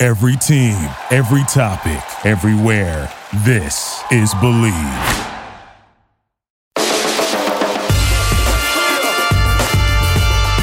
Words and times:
Every 0.00 0.36
team, 0.36 0.76
every 1.10 1.42
topic, 1.52 2.00
everywhere. 2.24 3.12
This 3.44 4.00
is 4.12 4.32
Believe. 4.34 4.72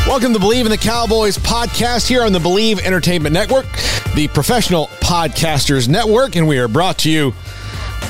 Welcome 0.07 0.31
to 0.31 0.39
Believe 0.39 0.65
in 0.65 0.71
the 0.71 0.77
Cowboys 0.79 1.37
podcast 1.37 2.07
here 2.07 2.23
on 2.23 2.31
the 2.31 2.39
Believe 2.39 2.79
Entertainment 2.79 3.33
Network, 3.33 3.65
the 4.15 4.29
professional 4.33 4.87
podcasters 5.01 5.89
network, 5.89 6.37
and 6.37 6.47
we 6.47 6.57
are 6.57 6.69
brought 6.69 6.99
to 6.99 7.11
you 7.11 7.33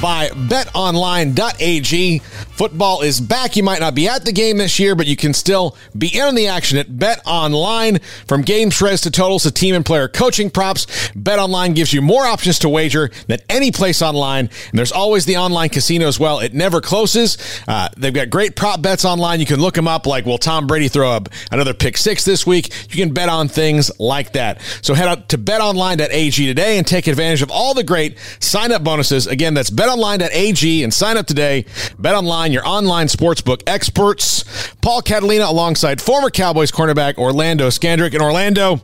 by 0.01 0.29
betonline.ag. 0.29 2.19
Football 2.19 3.01
is 3.01 3.19
back. 3.19 3.55
You 3.55 3.63
might 3.63 3.79
not 3.79 3.95
be 3.95 4.07
at 4.07 4.23
the 4.23 4.31
game 4.31 4.57
this 4.57 4.79
year, 4.79 4.95
but 4.95 5.07
you 5.07 5.15
can 5.15 5.33
still 5.33 5.75
be 5.97 6.07
in 6.07 6.23
on 6.23 6.35
the 6.35 6.47
action 6.47 6.77
at 6.77 6.87
BetOnline. 6.87 8.01
From 8.27 8.43
game 8.43 8.71
spreads 8.71 9.01
to 9.01 9.11
totals 9.11 9.43
to 9.43 9.51
team 9.51 9.75
and 9.75 9.85
player 9.85 10.07
coaching 10.07 10.49
props, 10.49 10.85
BetOnline 11.09 11.75
gives 11.75 11.91
you 11.91 12.01
more 12.01 12.23
options 12.25 12.59
to 12.59 12.69
wager 12.69 13.11
than 13.27 13.39
any 13.49 13.71
place 13.71 14.01
online. 14.01 14.49
And 14.69 14.79
there's 14.79 14.91
always 14.91 15.25
the 15.25 15.37
online 15.37 15.69
casino 15.69 16.07
as 16.07 16.19
well. 16.19 16.39
It 16.39 16.53
never 16.53 16.79
closes. 16.79 17.37
Uh, 17.67 17.89
they've 17.97 18.13
got 18.13 18.29
great 18.29 18.55
prop 18.55 18.81
bets 18.81 19.03
online. 19.03 19.39
You 19.39 19.45
can 19.45 19.59
look 19.59 19.75
them 19.75 19.87
up 19.87 20.05
like, 20.05 20.25
will 20.25 20.37
Tom 20.37 20.65
Brady 20.65 20.87
throw 20.87 21.11
up 21.11 21.29
another 21.51 21.73
pick 21.73 21.97
six 21.97 22.23
this 22.23 22.47
week? 22.47 22.73
You 22.89 23.03
can 23.03 23.13
bet 23.13 23.27
on 23.27 23.49
things 23.49 23.91
like 23.99 24.31
that. 24.33 24.61
So 24.81 24.93
head 24.93 25.07
out 25.07 25.29
to 25.29 25.37
betonline.ag 25.37 26.45
today 26.45 26.77
and 26.77 26.87
take 26.87 27.07
advantage 27.07 27.41
of 27.41 27.51
all 27.51 27.73
the 27.73 27.83
great 27.83 28.17
sign 28.39 28.71
up 28.71 28.83
bonuses. 28.83 29.27
Again, 29.27 29.53
that's 29.53 29.69
betonline.ag 29.95 30.83
and 30.83 30.93
sign 30.93 31.17
up 31.17 31.25
today. 31.25 31.63
BetOnline, 31.99 32.51
your 32.51 32.67
online 32.67 33.07
sportsbook 33.07 33.63
experts. 33.67 34.43
Paul 34.81 35.01
Catalina 35.01 35.45
alongside 35.45 36.01
former 36.01 36.29
Cowboys 36.29 36.71
cornerback 36.71 37.17
Orlando 37.17 37.69
Scandrick. 37.69 38.13
And 38.13 38.21
Orlando, 38.21 38.81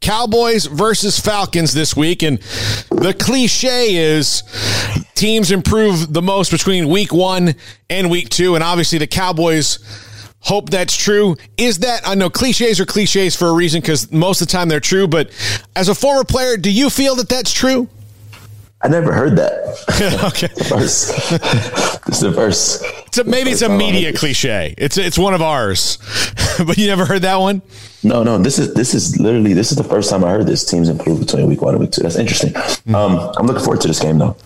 Cowboys 0.00 0.66
versus 0.66 1.18
Falcons 1.18 1.74
this 1.74 1.96
week. 1.96 2.22
And 2.22 2.38
the 2.90 3.14
cliche 3.18 3.96
is 3.96 4.42
teams 5.14 5.50
improve 5.50 6.12
the 6.12 6.22
most 6.22 6.50
between 6.50 6.88
week 6.88 7.12
one 7.12 7.54
and 7.90 8.10
week 8.10 8.28
two. 8.28 8.54
And 8.54 8.64
obviously, 8.64 8.98
the 8.98 9.06
Cowboys 9.06 9.78
hope 10.40 10.70
that's 10.70 10.96
true. 10.96 11.36
Is 11.56 11.80
that, 11.80 12.06
I 12.06 12.14
know 12.14 12.30
cliches 12.30 12.80
are 12.80 12.86
cliches 12.86 13.34
for 13.36 13.48
a 13.48 13.52
reason 13.52 13.80
because 13.80 14.10
most 14.12 14.40
of 14.40 14.48
the 14.48 14.52
time 14.52 14.68
they're 14.68 14.80
true. 14.80 15.08
But 15.08 15.30
as 15.74 15.88
a 15.88 15.94
former 15.94 16.24
player, 16.24 16.56
do 16.56 16.70
you 16.70 16.88
feel 16.88 17.16
that 17.16 17.28
that's 17.28 17.52
true? 17.52 17.88
I 18.86 18.88
never 18.88 19.12
heard 19.12 19.34
that. 19.34 19.52
okay. 20.28 20.46
Verse. 20.68 21.10
it's 22.06 22.20
the 22.20 22.30
verse. 22.30 22.80
So 23.10 23.24
maybe 23.24 23.50
it's 23.50 23.62
a 23.62 23.68
media 23.68 24.12
cliche. 24.12 24.76
It's 24.78 24.96
it's 24.96 25.18
one 25.18 25.34
of 25.34 25.42
ours, 25.42 25.98
but 26.64 26.78
you 26.78 26.86
never 26.86 27.04
heard 27.04 27.22
that 27.22 27.40
one. 27.40 27.62
No, 28.04 28.22
no. 28.22 28.38
This 28.38 28.60
is 28.60 28.74
this 28.74 28.94
is 28.94 29.18
literally 29.18 29.54
this 29.54 29.72
is 29.72 29.76
the 29.76 29.82
first 29.82 30.08
time 30.08 30.22
I 30.22 30.30
heard 30.30 30.46
this. 30.46 30.64
Teams 30.64 30.88
improve 30.88 31.18
between 31.18 31.48
week 31.48 31.62
one 31.62 31.74
and 31.74 31.80
week 31.80 31.90
two. 31.90 32.02
That's 32.02 32.14
interesting. 32.14 32.52
Mm-hmm. 32.52 32.94
Um, 32.94 33.32
I'm 33.36 33.48
looking 33.48 33.64
forward 33.64 33.80
to 33.80 33.88
this 33.88 33.98
game 33.98 34.18
though. 34.18 34.36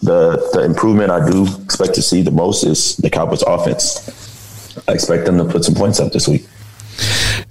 The 0.00 0.48
the 0.52 0.62
improvement 0.62 1.10
I 1.10 1.28
do 1.28 1.48
expect 1.64 1.94
to 1.94 2.02
see 2.02 2.22
the 2.22 2.30
most 2.30 2.62
is 2.62 2.98
the 2.98 3.10
Cowboys 3.10 3.42
offense. 3.42 4.78
I 4.86 4.92
expect 4.92 5.24
them 5.26 5.38
to 5.38 5.44
put 5.44 5.64
some 5.64 5.74
points 5.74 5.98
up 5.98 6.12
this 6.12 6.28
week. 6.28 6.46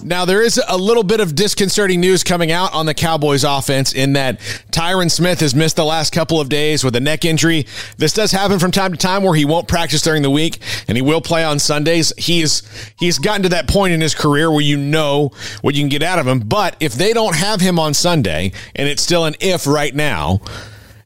Now, 0.03 0.25
there 0.25 0.43
is 0.43 0.61
a 0.67 0.77
little 0.77 1.03
bit 1.03 1.19
of 1.19 1.33
disconcerting 1.33 1.99
news 1.99 2.23
coming 2.23 2.51
out 2.51 2.73
on 2.73 2.85
the 2.85 2.93
Cowboys 2.93 3.43
offense 3.43 3.93
in 3.93 4.13
that 4.13 4.39
Tyron 4.71 5.09
Smith 5.09 5.39
has 5.39 5.55
missed 5.55 5.75
the 5.75 5.85
last 5.85 6.13
couple 6.13 6.39
of 6.39 6.49
days 6.49 6.83
with 6.83 6.95
a 6.95 6.99
neck 6.99 7.25
injury. 7.25 7.65
This 7.97 8.13
does 8.13 8.31
happen 8.31 8.59
from 8.59 8.71
time 8.71 8.91
to 8.91 8.97
time 8.97 9.23
where 9.23 9.33
he 9.33 9.43
won't 9.43 9.67
practice 9.67 10.03
during 10.03 10.21
the 10.21 10.29
week 10.29 10.59
and 10.87 10.97
he 10.97 11.01
will 11.01 11.21
play 11.21 11.43
on 11.43 11.57
Sundays. 11.57 12.13
He's 12.15 12.61
he's 12.97 13.17
gotten 13.17 13.43
to 13.43 13.49
that 13.49 13.67
point 13.67 13.93
in 13.93 13.99
his 13.99 14.13
career 14.13 14.51
where 14.51 14.61
you 14.61 14.77
know 14.77 15.31
what 15.61 15.73
you 15.73 15.81
can 15.81 15.89
get 15.89 16.03
out 16.03 16.19
of 16.19 16.27
him. 16.27 16.39
But 16.39 16.75
if 16.79 16.93
they 16.93 17.11
don't 17.11 17.35
have 17.35 17.59
him 17.59 17.79
on 17.79 17.95
Sunday, 17.95 18.51
and 18.75 18.87
it's 18.87 19.01
still 19.01 19.25
an 19.25 19.35
if 19.39 19.65
right 19.65 19.93
now, 19.93 20.41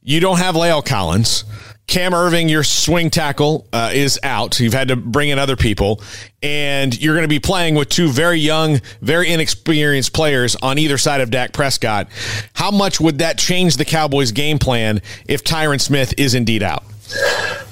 you 0.02 0.20
don't 0.20 0.38
have 0.38 0.54
La'el 0.54 0.84
Collins. 0.84 1.44
Cam 1.92 2.12
Erving, 2.12 2.48
your 2.48 2.64
swing 2.64 3.10
tackle, 3.10 3.68
uh, 3.70 3.90
is 3.92 4.18
out. 4.22 4.58
You've 4.58 4.72
had 4.72 4.88
to 4.88 4.96
bring 4.96 5.28
in 5.28 5.38
other 5.38 5.56
people, 5.56 6.00
and 6.42 6.98
you're 6.98 7.12
going 7.12 7.24
to 7.24 7.28
be 7.28 7.38
playing 7.38 7.74
with 7.74 7.90
two 7.90 8.08
very 8.08 8.38
young, 8.38 8.80
very 9.02 9.30
inexperienced 9.30 10.14
players 10.14 10.56
on 10.56 10.78
either 10.78 10.96
side 10.96 11.20
of 11.20 11.30
Dak 11.30 11.52
Prescott. 11.52 12.08
How 12.54 12.70
much 12.70 12.98
would 12.98 13.18
that 13.18 13.36
change 13.36 13.76
the 13.76 13.84
Cowboys' 13.84 14.32
game 14.32 14.58
plan 14.58 15.02
if 15.28 15.44
Tyron 15.44 15.78
Smith 15.82 16.14
is 16.16 16.34
indeed 16.34 16.62
out? 16.62 16.82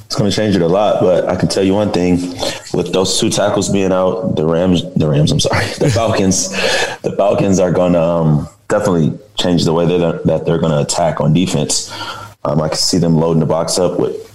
It's 0.05 0.17
going 0.17 0.31
to 0.31 0.37
change 0.37 0.55
it 0.55 0.61
a 0.61 0.69
lot, 0.69 1.01
but 1.01 1.27
I 1.27 1.35
can 1.35 1.49
tell 1.49 1.65
you 1.65 1.73
one 1.73 1.91
thing: 1.91 2.17
with 2.75 2.93
those 2.93 3.19
two 3.19 3.31
tackles 3.31 3.71
being 3.71 3.91
out, 3.91 4.37
the 4.37 4.45
Rams, 4.45 4.83
the 4.97 5.09
Rams, 5.09 5.33
I'm 5.33 5.41
sorry, 5.41 5.65
the 5.79 5.89
Falcons, 5.95 6.51
the 7.01 7.15
Falcons 7.17 7.59
are 7.59 7.73
going 7.73 7.95
to 7.95 8.03
um, 8.03 8.49
definitely 8.69 9.19
change 9.39 9.65
the 9.65 9.73
way 9.73 9.87
that 9.87 10.25
that 10.27 10.45
they're 10.45 10.59
going 10.59 10.73
to 10.73 10.83
attack 10.83 11.23
on 11.23 11.33
defense. 11.33 11.91
Um, 12.45 12.61
I 12.61 12.69
can 12.69 12.79
see 12.79 12.99
them 12.99 13.17
loading 13.17 13.41
the 13.41 13.47
box 13.47 13.79
up 13.79 13.99
with 13.99 14.27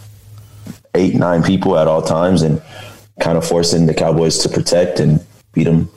eight, 0.94 1.16
nine 1.16 1.44
people 1.44 1.78
at 1.78 1.88
all 1.88 2.02
times, 2.02 2.42
and 2.42 2.62
kind 3.20 3.38
of 3.38 3.48
forcing 3.48 3.86
the 3.86 3.94
Cowboys 3.94 4.40
to 4.40 4.50
protect 4.50 5.00
and 5.00 5.26
beat 5.54 5.64
them, 5.64 5.90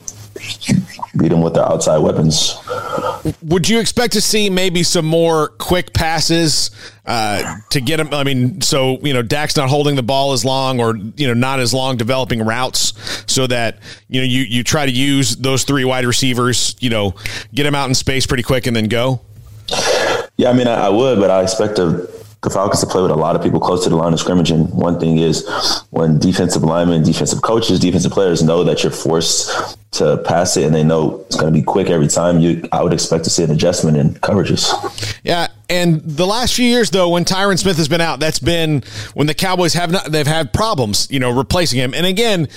beat 1.17 1.29
them 1.29 1.41
with 1.41 1.53
their 1.53 1.65
outside 1.65 1.97
weapons. 1.99 2.55
Would 3.43 3.67
you 3.67 3.79
expect 3.79 4.13
to 4.13 4.21
see 4.21 4.49
maybe 4.49 4.83
some 4.83 5.05
more 5.05 5.49
quick 5.49 5.93
passes 5.93 6.71
uh, 7.05 7.57
to 7.71 7.81
get 7.81 7.97
them? 7.97 8.13
I 8.13 8.23
mean, 8.23 8.61
so 8.61 8.97
you 9.01 9.13
know, 9.13 9.21
Dak's 9.21 9.57
not 9.57 9.69
holding 9.69 9.95
the 9.95 10.03
ball 10.03 10.31
as 10.31 10.45
long, 10.45 10.79
or 10.79 10.95
you 10.95 11.27
know, 11.27 11.33
not 11.33 11.59
as 11.59 11.73
long 11.73 11.97
developing 11.97 12.43
routes, 12.43 12.93
so 13.31 13.45
that 13.47 13.79
you 14.07 14.21
know 14.21 14.25
you 14.25 14.41
you 14.41 14.63
try 14.63 14.85
to 14.85 14.91
use 14.91 15.35
those 15.35 15.63
three 15.63 15.85
wide 15.85 16.05
receivers, 16.05 16.75
you 16.79 16.89
know, 16.89 17.13
get 17.53 17.63
them 17.63 17.75
out 17.75 17.89
in 17.89 17.95
space 17.95 18.25
pretty 18.25 18.43
quick 18.43 18.65
and 18.65 18.75
then 18.75 18.85
go. 18.85 19.21
Yeah, 20.39 20.51
I 20.51 20.53
mean, 20.53 20.69
I, 20.69 20.85
I 20.85 20.89
would, 20.89 21.19
but 21.19 21.29
I 21.29 21.43
expect 21.43 21.75
the, 21.75 22.09
the 22.43 22.49
Falcons 22.49 22.79
to 22.79 22.87
play 22.87 23.01
with 23.01 23.11
a 23.11 23.15
lot 23.15 23.35
of 23.35 23.43
people 23.43 23.59
close 23.59 23.83
to 23.83 23.89
the 23.89 23.97
line 23.97 24.13
of 24.13 24.21
scrimmage. 24.21 24.51
And 24.51 24.69
one 24.69 24.97
thing 24.97 25.17
is 25.17 25.45
when 25.89 26.17
defensive 26.17 26.63
linemen, 26.63 27.03
defensive 27.03 27.41
coaches, 27.41 27.77
defensive 27.77 28.13
players 28.13 28.41
know 28.41 28.63
that 28.63 28.81
you're 28.81 28.91
forced 28.93 29.77
to 29.91 30.15
pass 30.25 30.55
it 30.55 30.63
and 30.63 30.73
they 30.73 30.81
know 30.81 31.25
it's 31.25 31.35
going 31.35 31.51
to 31.51 31.59
be 31.59 31.61
quick 31.61 31.89
every 31.89 32.07
time, 32.07 32.39
you 32.39 32.63
I 32.71 32.81
would 32.81 32.93
expect 32.93 33.25
to 33.25 33.29
see 33.29 33.43
an 33.43 33.51
adjustment 33.51 33.97
in 33.97 34.13
coverages. 34.13 34.71
Yeah, 35.25 35.49
and 35.69 36.01
the 36.03 36.25
last 36.25 36.53
few 36.55 36.65
years 36.65 36.89
though, 36.89 37.09
when 37.09 37.25
Tyron 37.25 37.59
Smith 37.59 37.75
has 37.75 37.89
been 37.89 37.99
out, 37.99 38.21
that's 38.21 38.39
been 38.39 38.83
when 39.15 39.27
the 39.27 39.33
Cowboys 39.33 39.73
have 39.73 39.91
not 39.91 40.05
they've 40.09 40.25
had 40.25 40.53
problems, 40.53 41.11
you 41.11 41.19
know, 41.19 41.35
replacing 41.35 41.79
him. 41.79 41.93
And 41.93 42.05
again, 42.05 42.47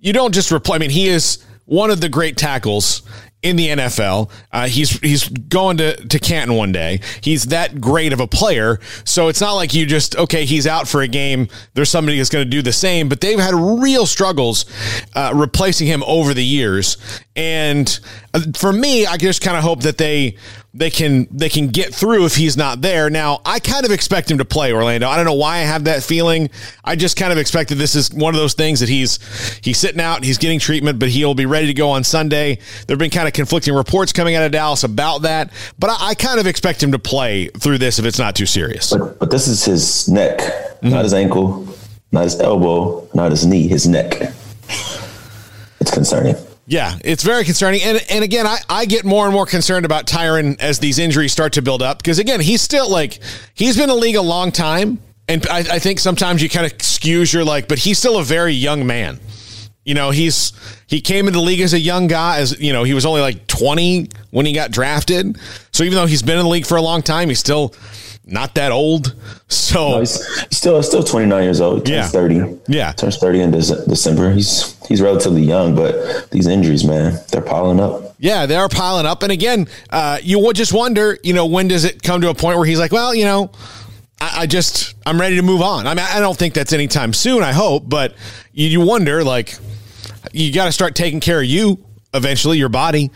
you 0.00 0.12
don't 0.12 0.32
just 0.32 0.52
replace. 0.52 0.76
I 0.76 0.78
mean, 0.78 0.90
he 0.90 1.08
is 1.08 1.44
one 1.64 1.90
of 1.90 2.00
the 2.00 2.08
great 2.08 2.36
tackles 2.36 3.02
in 3.42 3.56
the 3.56 3.68
NFL. 3.68 4.30
Uh, 4.52 4.68
he's 4.68 4.98
he's 5.00 5.28
going 5.28 5.76
to, 5.78 5.96
to 6.08 6.18
Canton 6.18 6.56
one 6.56 6.72
day. 6.72 7.00
He's 7.20 7.46
that 7.46 7.80
great 7.80 8.12
of 8.12 8.20
a 8.20 8.26
player. 8.26 8.78
So 9.04 9.28
it's 9.28 9.40
not 9.40 9.54
like 9.54 9.74
you 9.74 9.84
just, 9.84 10.16
okay, 10.16 10.44
he's 10.44 10.66
out 10.66 10.88
for 10.88 11.02
a 11.02 11.08
game. 11.08 11.48
There's 11.74 11.90
somebody 11.90 12.16
that's 12.16 12.30
going 12.30 12.44
to 12.44 12.50
do 12.50 12.62
the 12.62 12.72
same. 12.72 13.08
But 13.08 13.20
they've 13.20 13.38
had 13.38 13.54
real 13.54 14.06
struggles 14.06 14.64
uh, 15.14 15.32
replacing 15.34 15.88
him 15.88 16.02
over 16.06 16.34
the 16.34 16.44
years. 16.44 16.96
And 17.34 17.98
uh, 18.34 18.40
for 18.54 18.72
me, 18.72 19.06
I 19.06 19.16
just 19.16 19.40
kind 19.40 19.56
of 19.56 19.62
hope 19.62 19.82
that 19.82 19.96
they 19.96 20.36
they 20.74 20.90
can 20.90 21.26
they 21.30 21.48
can 21.48 21.68
get 21.68 21.94
through 21.94 22.24
if 22.24 22.34
he's 22.34 22.56
not 22.56 22.80
there. 22.80 23.10
Now, 23.10 23.40
I 23.44 23.58
kind 23.58 23.84
of 23.84 23.90
expect 23.90 24.30
him 24.30 24.38
to 24.38 24.44
play 24.44 24.72
Orlando. 24.72 25.08
I 25.08 25.16
don't 25.16 25.24
know 25.24 25.34
why 25.34 25.56
I 25.56 25.60
have 25.60 25.84
that 25.84 26.02
feeling. 26.02 26.50
I 26.84 26.96
just 26.96 27.16
kind 27.16 27.32
of 27.32 27.38
expect 27.38 27.70
that 27.70 27.76
this 27.76 27.94
is 27.94 28.12
one 28.12 28.34
of 28.34 28.40
those 28.40 28.54
things 28.54 28.80
that 28.80 28.88
he's 28.88 29.18
he's 29.62 29.78
sitting 29.78 30.00
out, 30.00 30.24
he's 30.24 30.38
getting 30.38 30.58
treatment, 30.58 30.98
but 30.98 31.08
he'll 31.08 31.34
be 31.34 31.46
ready 31.46 31.66
to 31.68 31.74
go 31.74 31.90
on 31.90 32.04
Sunday. 32.04 32.58
There've 32.86 32.98
been 32.98 33.10
kind 33.10 33.26
of 33.26 33.34
conflicting 33.34 33.74
reports 33.74 34.12
coming 34.12 34.34
out 34.34 34.44
of 34.44 34.52
Dallas 34.52 34.84
about 34.84 35.22
that, 35.22 35.52
but 35.78 35.90
I, 35.90 36.08
I 36.10 36.14
kind 36.14 36.38
of 36.38 36.46
expect 36.46 36.82
him 36.82 36.92
to 36.92 36.98
play 36.98 37.48
through 37.48 37.78
this 37.78 37.98
if 37.98 38.04
it's 38.04 38.18
not 38.18 38.36
too 38.36 38.46
serious. 38.46 38.90
But, 38.90 39.18
but 39.18 39.30
this 39.30 39.48
is 39.48 39.64
his 39.64 40.08
neck, 40.08 40.38
mm-hmm. 40.38 40.90
not 40.90 41.04
his 41.04 41.14
ankle, 41.14 41.66
not 42.12 42.24
his 42.24 42.38
elbow, 42.40 43.08
not 43.14 43.30
his 43.30 43.46
knee, 43.46 43.68
his 43.68 43.88
neck. 43.88 44.32
It's 45.80 45.90
concerning. 45.90 46.36
Yeah, 46.66 46.96
it's 47.04 47.22
very 47.22 47.44
concerning. 47.44 47.82
And 47.82 48.00
and 48.08 48.22
again, 48.22 48.46
I, 48.46 48.58
I 48.68 48.84
get 48.84 49.04
more 49.04 49.24
and 49.24 49.34
more 49.34 49.46
concerned 49.46 49.84
about 49.84 50.06
Tyron 50.06 50.60
as 50.60 50.78
these 50.78 50.98
injuries 50.98 51.32
start 51.32 51.54
to 51.54 51.62
build 51.62 51.82
up 51.82 51.98
because 51.98 52.18
again, 52.18 52.40
he's 52.40 52.62
still 52.62 52.88
like 52.88 53.18
he's 53.54 53.76
been 53.76 53.84
in 53.84 53.88
the 53.88 54.00
league 54.00 54.16
a 54.16 54.22
long 54.22 54.52
time. 54.52 55.00
And 55.28 55.46
I, 55.48 55.58
I 55.58 55.78
think 55.78 55.98
sometimes 55.98 56.42
you 56.42 56.48
kind 56.48 56.66
of 56.66 56.72
excuse 56.72 57.32
your 57.32 57.44
like, 57.44 57.68
but 57.68 57.78
he's 57.78 57.98
still 57.98 58.18
a 58.18 58.24
very 58.24 58.52
young 58.52 58.86
man. 58.86 59.20
You 59.84 59.94
know, 59.94 60.10
he's 60.10 60.52
he 60.86 61.00
came 61.00 61.26
into 61.26 61.38
the 61.38 61.44
league 61.44 61.60
as 61.60 61.74
a 61.74 61.78
young 61.78 62.06
guy, 62.06 62.38
as 62.38 62.60
you 62.60 62.72
know, 62.72 62.84
he 62.84 62.94
was 62.94 63.04
only 63.04 63.20
like 63.20 63.46
20 63.48 64.08
when 64.30 64.46
he 64.46 64.52
got 64.52 64.70
drafted. 64.70 65.38
So 65.72 65.82
even 65.82 65.96
though 65.96 66.06
he's 66.06 66.22
been 66.22 66.38
in 66.38 66.44
the 66.44 66.50
league 66.50 66.66
for 66.66 66.76
a 66.76 66.82
long 66.82 67.02
time, 67.02 67.28
he's 67.28 67.40
still 67.40 67.74
not 68.24 68.54
that 68.54 68.72
old. 68.72 69.14
So 69.48 69.90
no, 69.90 69.98
he's, 70.00 70.26
still 70.50 70.82
still 70.82 71.02
29 71.02 71.42
years 71.42 71.60
old. 71.60 71.86
He 71.86 71.94
turns 71.94 72.14
yeah. 72.14 72.20
30. 72.20 72.60
Yeah, 72.68 72.92
turns 72.92 73.16
30 73.18 73.40
in 73.40 73.50
December. 73.50 74.32
He's 74.32 74.78
he's 74.86 75.00
relatively 75.00 75.42
young, 75.42 75.74
but 75.74 76.30
these 76.30 76.46
injuries, 76.46 76.84
man, 76.84 77.18
they're 77.30 77.42
piling 77.42 77.80
up. 77.80 78.14
Yeah, 78.18 78.46
they 78.46 78.56
are 78.56 78.68
piling 78.68 79.06
up. 79.06 79.22
And 79.22 79.32
again, 79.32 79.66
uh, 79.90 80.18
you 80.22 80.38
would 80.38 80.56
just 80.56 80.72
wonder, 80.72 81.18
you 81.22 81.32
know, 81.32 81.46
when 81.46 81.68
does 81.68 81.84
it 81.84 82.02
come 82.02 82.20
to 82.20 82.30
a 82.30 82.34
point 82.34 82.56
where 82.56 82.66
he's 82.66 82.78
like, 82.78 82.92
well, 82.92 83.14
you 83.14 83.24
know, 83.24 83.50
I, 84.20 84.42
I 84.42 84.46
just 84.46 84.94
I'm 85.04 85.20
ready 85.20 85.36
to 85.36 85.42
move 85.42 85.60
on. 85.60 85.86
I 85.86 85.94
mean, 85.94 86.06
I 86.08 86.20
don't 86.20 86.38
think 86.38 86.54
that's 86.54 86.72
anytime 86.72 87.12
soon. 87.12 87.42
I 87.42 87.52
hope, 87.52 87.88
but 87.88 88.14
you, 88.52 88.68
you 88.68 88.80
wonder 88.80 89.24
like 89.24 89.56
you 90.32 90.52
got 90.52 90.66
to 90.66 90.72
start 90.72 90.94
taking 90.94 91.20
care 91.20 91.40
of 91.40 91.46
you 91.46 91.84
eventually 92.14 92.58
your 92.58 92.68
body 92.68 93.10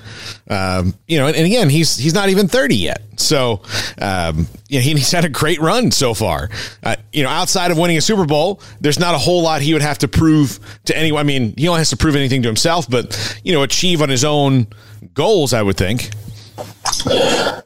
um, 0.48 0.94
you 1.06 1.18
know 1.18 1.26
and, 1.26 1.36
and, 1.36 1.46
again 1.46 1.68
he's 1.68 1.96
he's 1.96 2.14
not 2.14 2.28
even 2.28 2.48
30 2.48 2.76
yet 2.76 3.02
so 3.16 3.62
um, 4.00 4.46
you 4.68 4.78
know, 4.78 4.82
he, 4.82 4.90
he's 4.94 5.12
had 5.12 5.24
a 5.24 5.28
great 5.28 5.60
run 5.60 5.90
so 5.90 6.14
far 6.14 6.48
uh, 6.82 6.96
you 7.12 7.22
know 7.22 7.28
outside 7.28 7.70
of 7.70 7.78
winning 7.78 7.96
a 7.96 8.00
super 8.00 8.26
bowl 8.26 8.60
there's 8.80 8.98
not 8.98 9.14
a 9.14 9.18
whole 9.18 9.42
lot 9.42 9.60
he 9.60 9.72
would 9.72 9.82
have 9.82 9.98
to 9.98 10.08
prove 10.08 10.58
to 10.84 10.96
anyone 10.96 11.20
i 11.20 11.24
mean 11.24 11.54
he 11.56 11.68
only 11.68 11.78
has 11.78 11.90
to 11.90 11.96
prove 11.96 12.16
anything 12.16 12.42
to 12.42 12.48
himself 12.48 12.88
but 12.88 13.38
you 13.44 13.52
know 13.52 13.62
achieve 13.62 14.02
on 14.02 14.08
his 14.08 14.24
own 14.24 14.66
goals 15.14 15.52
i 15.52 15.62
would 15.62 15.76
think 15.76 16.10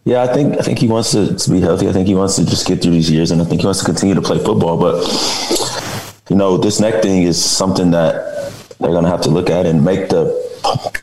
yeah, 0.05 0.23
I 0.23 0.33
think 0.33 0.59
I 0.59 0.63
think 0.63 0.79
he 0.79 0.89
wants 0.89 1.13
to, 1.13 1.37
to 1.37 1.51
be 1.51 1.61
healthy. 1.61 1.89
I 1.89 1.93
think 1.93 2.09
he 2.09 2.15
wants 2.15 2.37
to 2.37 2.45
just 2.45 2.67
get 2.67 2.83
through 2.83 2.93
these 2.93 3.11
years, 3.11 3.31
and 3.31 3.41
I 3.41 3.45
think 3.45 3.61
he 3.61 3.67
wants 3.67 3.81
to 3.81 3.87
continue 3.87 4.15
to 4.15 4.23
play 4.23 4.39
football. 4.39 4.77
But 4.77 5.07
you 6.29 6.37
know, 6.37 6.57
this 6.57 6.81
neck 6.81 7.03
thing 7.03 7.23
is 7.23 7.43
something 7.43 7.91
that 7.93 8.53
they're 8.81 8.91
going 8.91 9.05
to 9.05 9.11
have 9.11 9.21
to 9.23 9.31
look 9.31 9.51
at 9.51 9.67
and 9.67 9.85
make 9.85 10.09
the 10.09 10.50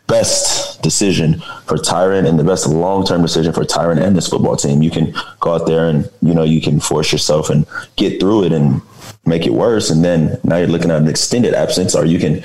best 0.08 0.82
decision 0.82 1.40
for 1.66 1.78
Tyron 1.78 2.28
and 2.28 2.40
the 2.40 2.44
best 2.44 2.68
long 2.68 3.06
term 3.06 3.22
decision 3.22 3.54
for 3.54 3.64
Tyron 3.64 4.02
and 4.02 4.16
this 4.16 4.28
football 4.28 4.56
team. 4.56 4.82
You 4.82 4.92
can 4.92 5.14
go 5.40 5.54
out 5.54 5.68
there 5.68 5.90
and 5.90 6.10
you 6.22 6.34
know 6.34 6.44
you 6.44 6.62
can 6.62 6.80
force 6.80 7.12
yourself 7.12 7.50
and 7.50 7.66
get 7.96 8.20
through 8.20 8.46
it 8.46 8.52
and 8.52 8.82
make 9.26 9.46
it 9.46 9.54
worse, 9.54 9.90
and 9.90 10.04
then 10.04 10.40
now 10.44 10.58
you're 10.58 10.68
looking 10.68 10.92
at 10.92 11.02
an 11.02 11.08
extended 11.08 11.54
absence, 11.54 11.96
or 11.96 12.06
you 12.06 12.20
can 12.20 12.44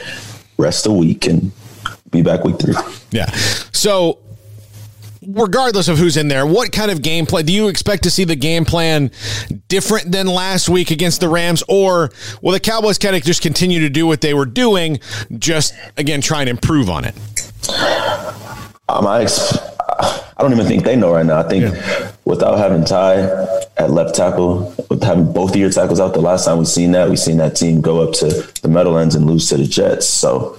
rest 0.59 0.87
a 0.87 0.93
week 0.93 1.27
and 1.27 1.53
be 2.11 2.23
back 2.23 2.45
week 2.45 2.59
three. 2.59 2.75
Yeah. 3.11 3.31
So 3.73 4.19
regardless 5.27 5.89
of 5.89 5.99
who's 5.99 6.17
in 6.17 6.29
there, 6.29 6.47
what 6.47 6.73
kind 6.73 6.91
of 6.91 6.99
gameplay 7.01 7.45
do 7.45 7.53
you 7.53 7.69
expect 7.69 8.03
to 8.05 8.11
see 8.11 8.25
the 8.25 8.37
game 8.37 8.65
plan 8.65 9.11
different 9.69 10.11
than 10.11 10.27
last 10.27 10.69
week 10.69 10.91
against 10.91 11.21
the 11.21 11.29
Rams, 11.29 11.63
or 11.69 12.11
will 12.41 12.53
the 12.53 12.61
Cowboys 12.61 12.99
kind 12.99 13.17
of 13.17 13.23
just 13.23 13.43
continue 13.43 13.81
to 13.81 13.91
do 13.91 14.07
what 14.07 14.21
they 14.21 14.35
were 14.35 14.47
doing, 14.47 15.01
just 15.39 15.75
again 15.97 16.21
try 16.21 16.41
and 16.41 16.49
improve 16.49 16.91
on 16.91 17.05
it? 17.05 17.15
Um, 18.89 19.07
I, 19.07 19.27
I 20.37 20.43
don't 20.43 20.53
even 20.53 20.67
think 20.67 20.85
they 20.85 20.97
know 20.97 21.13
right 21.13 21.25
now. 21.25 21.39
I 21.39 21.49
think 21.49 21.73
yeah. 21.73 22.13
without 22.25 22.59
having 22.59 22.85
Ty 22.85 23.21
at 23.77 23.91
left 23.91 24.15
tackle, 24.15 24.75
with 24.91 25.03
having 25.03 25.33
both 25.33 25.51
of 25.51 25.57
your 25.57 25.71
tackles 25.71 26.01
out, 26.01 26.15
the 26.15 26.21
last 26.21 26.45
time 26.45 26.59
we've 26.59 26.69
seen 26.69 26.93
that, 26.93 27.09
we've 27.09 27.19
seen 27.19 27.39
that 27.39 27.57
team 27.57 27.81
go 27.81 28.03
up 28.03 28.13
to 28.15 28.27
the 28.63 28.69
Meadowlands 28.69 29.15
and 29.15 29.27
lose 29.27 29.49
to 29.49 29.57
the 29.57 29.67
Jets. 29.67 30.07
So, 30.07 30.59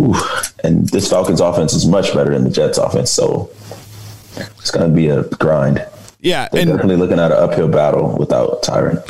ooh, 0.00 0.14
and 0.62 0.88
this 0.90 1.08
Falcons 1.08 1.40
offense 1.40 1.72
is 1.72 1.86
much 1.86 2.12
better 2.14 2.32
than 2.32 2.44
the 2.44 2.50
Jets 2.50 2.78
offense. 2.78 3.10
So 3.10 3.50
it's 4.36 4.70
going 4.70 4.88
to 4.88 4.94
be 4.94 5.08
a 5.08 5.24
grind. 5.24 5.86
Yeah, 6.20 6.48
They're 6.52 6.62
and 6.62 6.70
definitely 6.70 6.96
looking 6.96 7.18
at 7.18 7.32
an 7.32 7.38
uphill 7.38 7.66
battle 7.66 8.16
without 8.16 8.62
Tyron. 8.62 9.02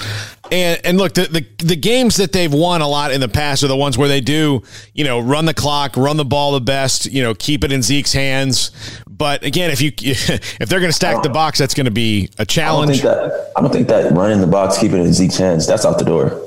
And 0.51 0.81
and 0.85 0.99
look, 0.99 1.13
the, 1.13 1.27
the 1.27 1.47
the 1.65 1.77
games 1.77 2.17
that 2.17 2.33
they've 2.33 2.53
won 2.53 2.81
a 2.81 2.89
lot 2.89 3.13
in 3.13 3.21
the 3.21 3.29
past 3.29 3.63
are 3.63 3.69
the 3.69 3.77
ones 3.77 3.99
where 3.99 4.09
they 4.09 4.23
do, 4.23 4.63
you 4.95 5.05
know, 5.05 5.21
run 5.21 5.45
the 5.45 5.55
clock, 5.55 5.97
run 5.97 6.17
the 6.17 6.25
ball 6.25 6.53
the 6.53 6.61
best, 6.61 7.07
you 7.07 7.23
know, 7.23 7.35
keep 7.35 7.65
it 7.65 7.73
in 7.73 7.83
Zeke's 7.83 8.15
hands. 8.15 8.71
But 9.07 9.45
again, 9.45 9.71
if 9.71 9.83
you 9.83 9.93
if 9.99 10.69
they're 10.69 10.81
going 10.81 10.91
to 10.91 10.97
stack 10.97 11.23
the 11.23 11.29
box, 11.29 11.59
that's 11.59 11.75
going 11.75 11.85
to 11.85 11.91
be 11.93 12.31
a 12.39 12.47
challenge. 12.47 13.05
I 13.05 13.05
don't, 13.05 13.21
think 13.21 13.33
that, 13.33 13.53
I 13.57 13.61
don't 13.61 13.73
think 13.73 13.89
that 13.89 14.13
running 14.13 14.41
the 14.41 14.47
box, 14.47 14.79
keeping 14.79 14.99
it 14.99 15.07
in 15.07 15.13
Zeke's 15.13 15.37
hands, 15.37 15.67
that's 15.67 15.85
out 15.85 15.99
the 15.99 16.05
door. 16.05 16.41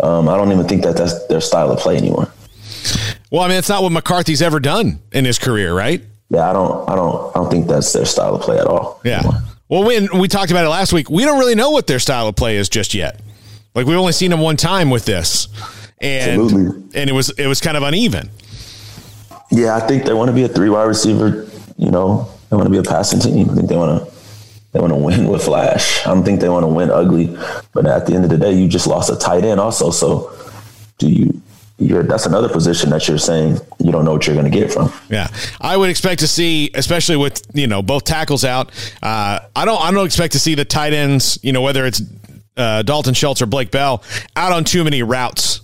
Um, 0.00 0.28
I 0.28 0.36
don't 0.36 0.52
even 0.52 0.68
think 0.68 0.82
that 0.84 0.96
that's 0.96 1.26
their 1.28 1.40
style 1.40 1.70
of 1.70 1.78
play 1.78 1.96
anymore. 1.96 2.30
Well, 3.30 3.42
I 3.42 3.48
mean, 3.48 3.56
it's 3.56 3.68
not 3.68 3.82
what 3.82 3.92
McCarthy's 3.92 4.42
ever 4.42 4.60
done 4.60 5.00
in 5.10 5.24
his 5.24 5.38
career, 5.38 5.74
right? 5.74 6.02
Yeah, 6.32 6.48
I 6.48 6.52
don't, 6.54 6.88
I 6.88 6.96
don't, 6.96 7.36
I 7.36 7.40
don't 7.40 7.50
think 7.50 7.66
that's 7.66 7.92
their 7.92 8.06
style 8.06 8.34
of 8.34 8.40
play 8.40 8.58
at 8.58 8.66
all. 8.66 9.00
Yeah. 9.04 9.18
Anymore. 9.18 9.42
Well, 9.68 9.84
when 9.84 10.18
we 10.18 10.28
talked 10.28 10.50
about 10.50 10.64
it 10.64 10.70
last 10.70 10.92
week, 10.92 11.10
we 11.10 11.24
don't 11.24 11.38
really 11.38 11.54
know 11.54 11.70
what 11.70 11.86
their 11.86 11.98
style 11.98 12.26
of 12.26 12.36
play 12.36 12.56
is 12.56 12.70
just 12.70 12.94
yet. 12.94 13.20
Like 13.74 13.86
we've 13.86 13.98
only 13.98 14.12
seen 14.12 14.30
them 14.30 14.40
one 14.40 14.56
time 14.56 14.88
with 14.88 15.04
this, 15.04 15.48
and 16.00 16.42
Absolutely. 16.42 17.00
and 17.00 17.08
it 17.08 17.12
was 17.12 17.30
it 17.30 17.46
was 17.46 17.60
kind 17.60 17.76
of 17.76 17.82
uneven. 17.82 18.30
Yeah, 19.50 19.76
I 19.76 19.80
think 19.80 20.04
they 20.04 20.12
want 20.12 20.28
to 20.28 20.34
be 20.34 20.42
a 20.42 20.48
three 20.48 20.68
wide 20.68 20.84
receiver. 20.84 21.48
You 21.78 21.90
know, 21.90 22.30
they 22.50 22.56
want 22.56 22.66
to 22.66 22.70
be 22.70 22.78
a 22.78 22.82
passing 22.82 23.20
team. 23.20 23.50
I 23.50 23.54
think 23.54 23.68
they 23.68 23.76
want 23.76 24.02
to 24.02 24.14
they 24.72 24.80
want 24.80 24.92
to 24.92 24.98
win 24.98 25.28
with 25.28 25.44
flash. 25.44 26.06
I 26.06 26.12
don't 26.12 26.24
think 26.24 26.40
they 26.40 26.48
want 26.50 26.64
to 26.64 26.68
win 26.68 26.90
ugly. 26.90 27.34
But 27.72 27.86
at 27.86 28.06
the 28.06 28.14
end 28.14 28.24
of 28.24 28.30
the 28.30 28.38
day, 28.38 28.52
you 28.52 28.68
just 28.68 28.86
lost 28.86 29.10
a 29.10 29.16
tight 29.16 29.44
end 29.44 29.60
also. 29.60 29.90
So 29.90 30.34
do 30.98 31.08
you 31.08 31.42
you're, 31.82 32.02
that's 32.02 32.26
another 32.26 32.48
position 32.48 32.90
that 32.90 33.08
you're 33.08 33.18
saying 33.18 33.58
you 33.78 33.92
don't 33.92 34.04
know 34.04 34.12
what 34.12 34.26
you're 34.26 34.36
going 34.36 34.50
to 34.50 34.56
get 34.56 34.72
from. 34.72 34.92
Yeah, 35.08 35.28
I 35.60 35.76
would 35.76 35.90
expect 35.90 36.20
to 36.20 36.28
see, 36.28 36.70
especially 36.74 37.16
with 37.16 37.42
you 37.54 37.66
know 37.66 37.82
both 37.82 38.04
tackles 38.04 38.44
out. 38.44 38.70
Uh, 39.02 39.40
I 39.54 39.64
don't 39.64 39.80
I 39.82 39.90
don't 39.90 40.06
expect 40.06 40.32
to 40.34 40.38
see 40.38 40.54
the 40.54 40.64
tight 40.64 40.92
ends. 40.92 41.38
You 41.42 41.52
know 41.52 41.62
whether 41.62 41.84
it's 41.86 42.02
uh, 42.56 42.82
Dalton 42.82 43.14
Schultz 43.14 43.42
or 43.42 43.46
Blake 43.46 43.70
Bell 43.70 44.02
out 44.36 44.52
on 44.52 44.64
too 44.64 44.84
many 44.84 45.02
routes. 45.02 45.60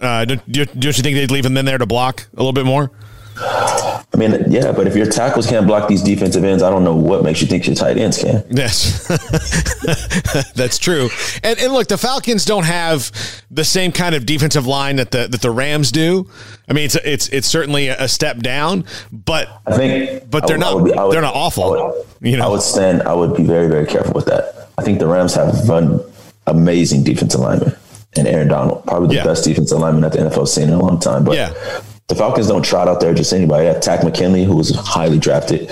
Uh, 0.00 0.24
don't, 0.24 0.52
don't 0.52 0.84
you 0.84 0.92
think 0.92 1.16
they'd 1.16 1.30
leave 1.30 1.44
them 1.44 1.56
in 1.56 1.64
there 1.64 1.78
to 1.78 1.86
block 1.86 2.26
a 2.34 2.36
little 2.36 2.52
bit 2.52 2.66
more? 2.66 2.90
I 3.36 4.16
mean, 4.16 4.44
yeah, 4.48 4.70
but 4.70 4.86
if 4.86 4.94
your 4.94 5.06
tackles 5.06 5.46
can't 5.46 5.66
block 5.66 5.88
these 5.88 6.02
defensive 6.02 6.44
ends, 6.44 6.62
I 6.62 6.70
don't 6.70 6.84
know 6.84 6.94
what 6.94 7.24
makes 7.24 7.40
you 7.40 7.48
think 7.48 7.66
your 7.66 7.74
tight 7.74 7.98
ends 7.98 8.22
can. 8.22 8.44
Yes, 8.48 9.08
that's 10.54 10.78
true. 10.78 11.08
And, 11.42 11.58
and 11.58 11.72
look, 11.72 11.88
the 11.88 11.98
Falcons 11.98 12.44
don't 12.44 12.64
have 12.64 13.10
the 13.50 13.64
same 13.64 13.90
kind 13.90 14.14
of 14.14 14.24
defensive 14.24 14.66
line 14.66 14.96
that 14.96 15.10
the 15.10 15.26
that 15.26 15.42
the 15.42 15.50
Rams 15.50 15.90
do. 15.90 16.30
I 16.68 16.74
mean, 16.74 16.84
it's 16.84 16.94
it's 16.96 17.28
it's 17.28 17.48
certainly 17.48 17.88
a 17.88 18.06
step 18.06 18.38
down, 18.38 18.84
but 19.10 19.48
I 19.66 19.76
think, 19.76 20.30
but 20.30 20.46
they're 20.46 20.58
would, 20.58 20.60
not 20.60 20.84
be, 20.84 20.92
would, 20.92 21.12
they're 21.12 21.22
not 21.22 21.34
awful. 21.34 21.70
Would, 21.70 22.06
you 22.20 22.36
know, 22.36 22.46
I 22.46 22.48
would 22.48 22.62
stand. 22.62 23.02
I 23.02 23.14
would 23.14 23.36
be 23.36 23.42
very 23.42 23.66
very 23.66 23.86
careful 23.86 24.12
with 24.12 24.26
that. 24.26 24.68
I 24.78 24.82
think 24.82 25.00
the 25.00 25.06
Rams 25.08 25.34
have 25.34 25.68
run 25.68 26.00
amazing 26.46 27.02
defensive 27.02 27.40
lineman 27.40 27.74
and 28.16 28.28
Aaron 28.28 28.46
Donald, 28.46 28.84
probably 28.86 29.08
the 29.08 29.14
yeah. 29.14 29.24
best 29.24 29.44
defensive 29.44 29.78
lineman 29.78 30.02
that 30.02 30.12
the 30.12 30.18
NFL 30.18 30.46
seen 30.46 30.68
in 30.68 30.74
a 30.74 30.78
long 30.78 31.00
time. 31.00 31.24
But 31.24 31.36
yeah 31.36 31.82
the 32.08 32.14
Falcons 32.14 32.48
don't 32.48 32.64
trot 32.64 32.88
out 32.88 33.00
there 33.00 33.14
just 33.14 33.32
anybody. 33.32 33.64
They 33.64 33.72
have 33.72 33.80
Takk 33.80 34.04
McKinley, 34.04 34.44
who 34.44 34.56
was 34.56 34.74
highly 34.74 35.18
drafted. 35.18 35.70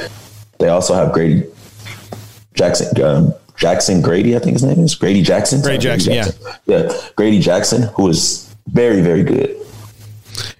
They 0.58 0.68
also 0.68 0.94
have 0.94 1.12
Grady 1.12 1.44
Jackson, 2.54 3.02
um, 3.02 3.34
Jackson 3.56 4.00
Grady, 4.00 4.36
I 4.36 4.38
think 4.38 4.54
his 4.54 4.64
name 4.64 4.80
is 4.80 4.94
Grady 4.94 5.22
Jackson. 5.22 5.60
Grady 5.60 5.78
Jackson, 5.78 6.14
Jackson, 6.14 6.42
yeah, 6.66 6.88
yeah, 6.88 6.98
Grady 7.16 7.40
Jackson, 7.40 7.82
who 7.94 8.08
is 8.08 8.54
very, 8.68 9.00
very 9.02 9.22
good. 9.22 9.56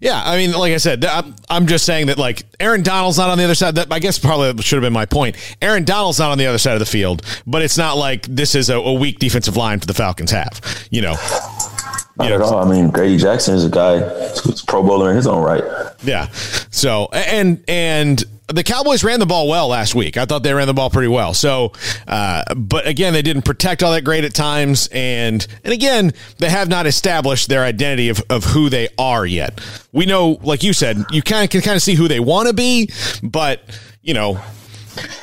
Yeah, 0.01 0.21
I 0.23 0.37
mean, 0.37 0.53
like 0.53 0.73
I 0.73 0.77
said, 0.79 1.05
I'm 1.49 1.67
just 1.67 1.87
saying 1.87 2.07
that 2.09 2.19
like 2.19 2.43
Aaron 2.61 2.83
Donald's 2.83 3.19
not 3.19 3.31
on 3.31 3.39
the 3.39 3.45
other 3.45 3.55
side. 3.55 3.77
That 3.77 3.93
I 3.93 4.01
guess 4.01 4.19
probably 4.19 4.61
should 4.63 4.77
have 4.77 4.83
been 4.83 4.93
my 4.93 5.07
point. 5.07 5.37
Aaron 5.63 5.85
Donald's 5.85 6.19
not 6.19 6.31
on 6.31 6.39
the 6.39 6.47
other 6.47 6.59
side 6.59 6.75
of 6.75 6.81
the 6.81 6.87
field, 6.87 7.23
but 7.47 7.63
it's 7.63 7.79
not 7.79 7.97
like 7.97 8.27
this 8.27 8.55
is 8.55 8.69
a, 8.69 8.77
a 8.77 8.93
weak 8.93 9.19
defensive 9.19 9.57
line 9.57 9.81
for 9.81 9.87
the 9.87 9.95
Falcons 9.95 10.31
have. 10.31 10.61
You 10.91 11.03
know, 11.03 11.15
not 12.17 12.31
at 12.31 12.41
all. 12.41 12.57
I 12.57 12.71
mean, 12.71 12.91
Grady 12.91 13.17
Jackson 13.17 13.55
is 13.55 13.65
a 13.65 13.71
guy 13.71 14.01
who's 14.41 14.63
Pro 14.63 14.83
Bowler 14.83 15.11
in 15.11 15.17
his 15.17 15.27
own 15.27 15.43
right. 15.43 15.65
Yeah. 16.03 16.29
So 16.71 17.09
and 17.13 17.63
and 17.69 18.23
the 18.49 18.63
Cowboys 18.63 19.03
ran 19.03 19.19
the 19.21 19.27
ball 19.27 19.49
well 19.49 19.69
last 19.69 19.95
week. 19.95 20.17
I 20.17 20.27
thought 20.27 20.43
they 20.43 20.53
ran 20.53 20.67
the 20.67 20.75
ball 20.75 20.91
pretty 20.91 21.09
well. 21.09 21.35
So, 21.35 21.73
uh, 22.07 22.43
but 22.55 22.87
again, 22.87 23.13
they 23.13 23.23
didn't 23.23 23.43
protect 23.43 23.83
all 23.83 23.93
that 23.93 24.05
great 24.05 24.25
at 24.25 24.35
times, 24.35 24.89
and 24.93 25.47
and 25.65 25.73
again, 25.73 26.13
they 26.39 26.51
have 26.51 26.69
not 26.69 26.87
established 26.87 27.49
their 27.49 27.65
identity 27.65 28.09
of, 28.09 28.23
of 28.29 28.45
who 28.45 28.69
they 28.69 28.89
are 28.99 29.25
yet. 29.25 29.61
We 29.93 30.07
know, 30.07 30.39
like 30.43 30.63
you 30.63 30.73
said, 30.73 31.05
you 31.11 31.23
kind 31.23 31.45
of 31.45 31.51
can 31.51 31.61
kind 31.61 31.77
of 31.77 31.83
see 31.83 31.95
who 31.95 32.09
they 32.09 32.21
want 32.21 32.49
to 32.49 32.55
be, 32.55 32.91
but 33.23 33.63
you 34.03 34.15
know, 34.15 34.35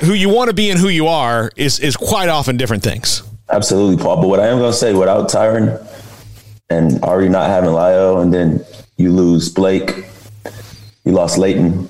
who 0.00 0.12
you 0.12 0.28
want 0.28 0.48
to 0.48 0.54
be 0.54 0.70
and 0.70 0.80
who 0.80 0.88
you 0.88 1.06
are 1.06 1.50
is 1.56 1.78
is 1.80 1.96
quite 1.96 2.28
often 2.28 2.56
different 2.56 2.82
things. 2.82 3.22
Absolutely, 3.48 4.02
Paul. 4.02 4.20
But 4.20 4.28
what 4.28 4.40
I 4.40 4.46
am 4.46 4.58
going 4.58 4.72
to 4.72 4.76
say, 4.76 4.94
without 4.94 5.28
Tyron 5.28 5.84
and 6.70 7.02
already 7.02 7.28
not 7.28 7.48
having 7.50 7.70
La'el, 7.70 8.22
and 8.22 8.32
then 8.32 8.64
you 8.96 9.12
lose 9.12 9.48
Blake, 9.48 10.06
you 11.04 11.12
lost 11.12 11.36
Leighton. 11.36 11.88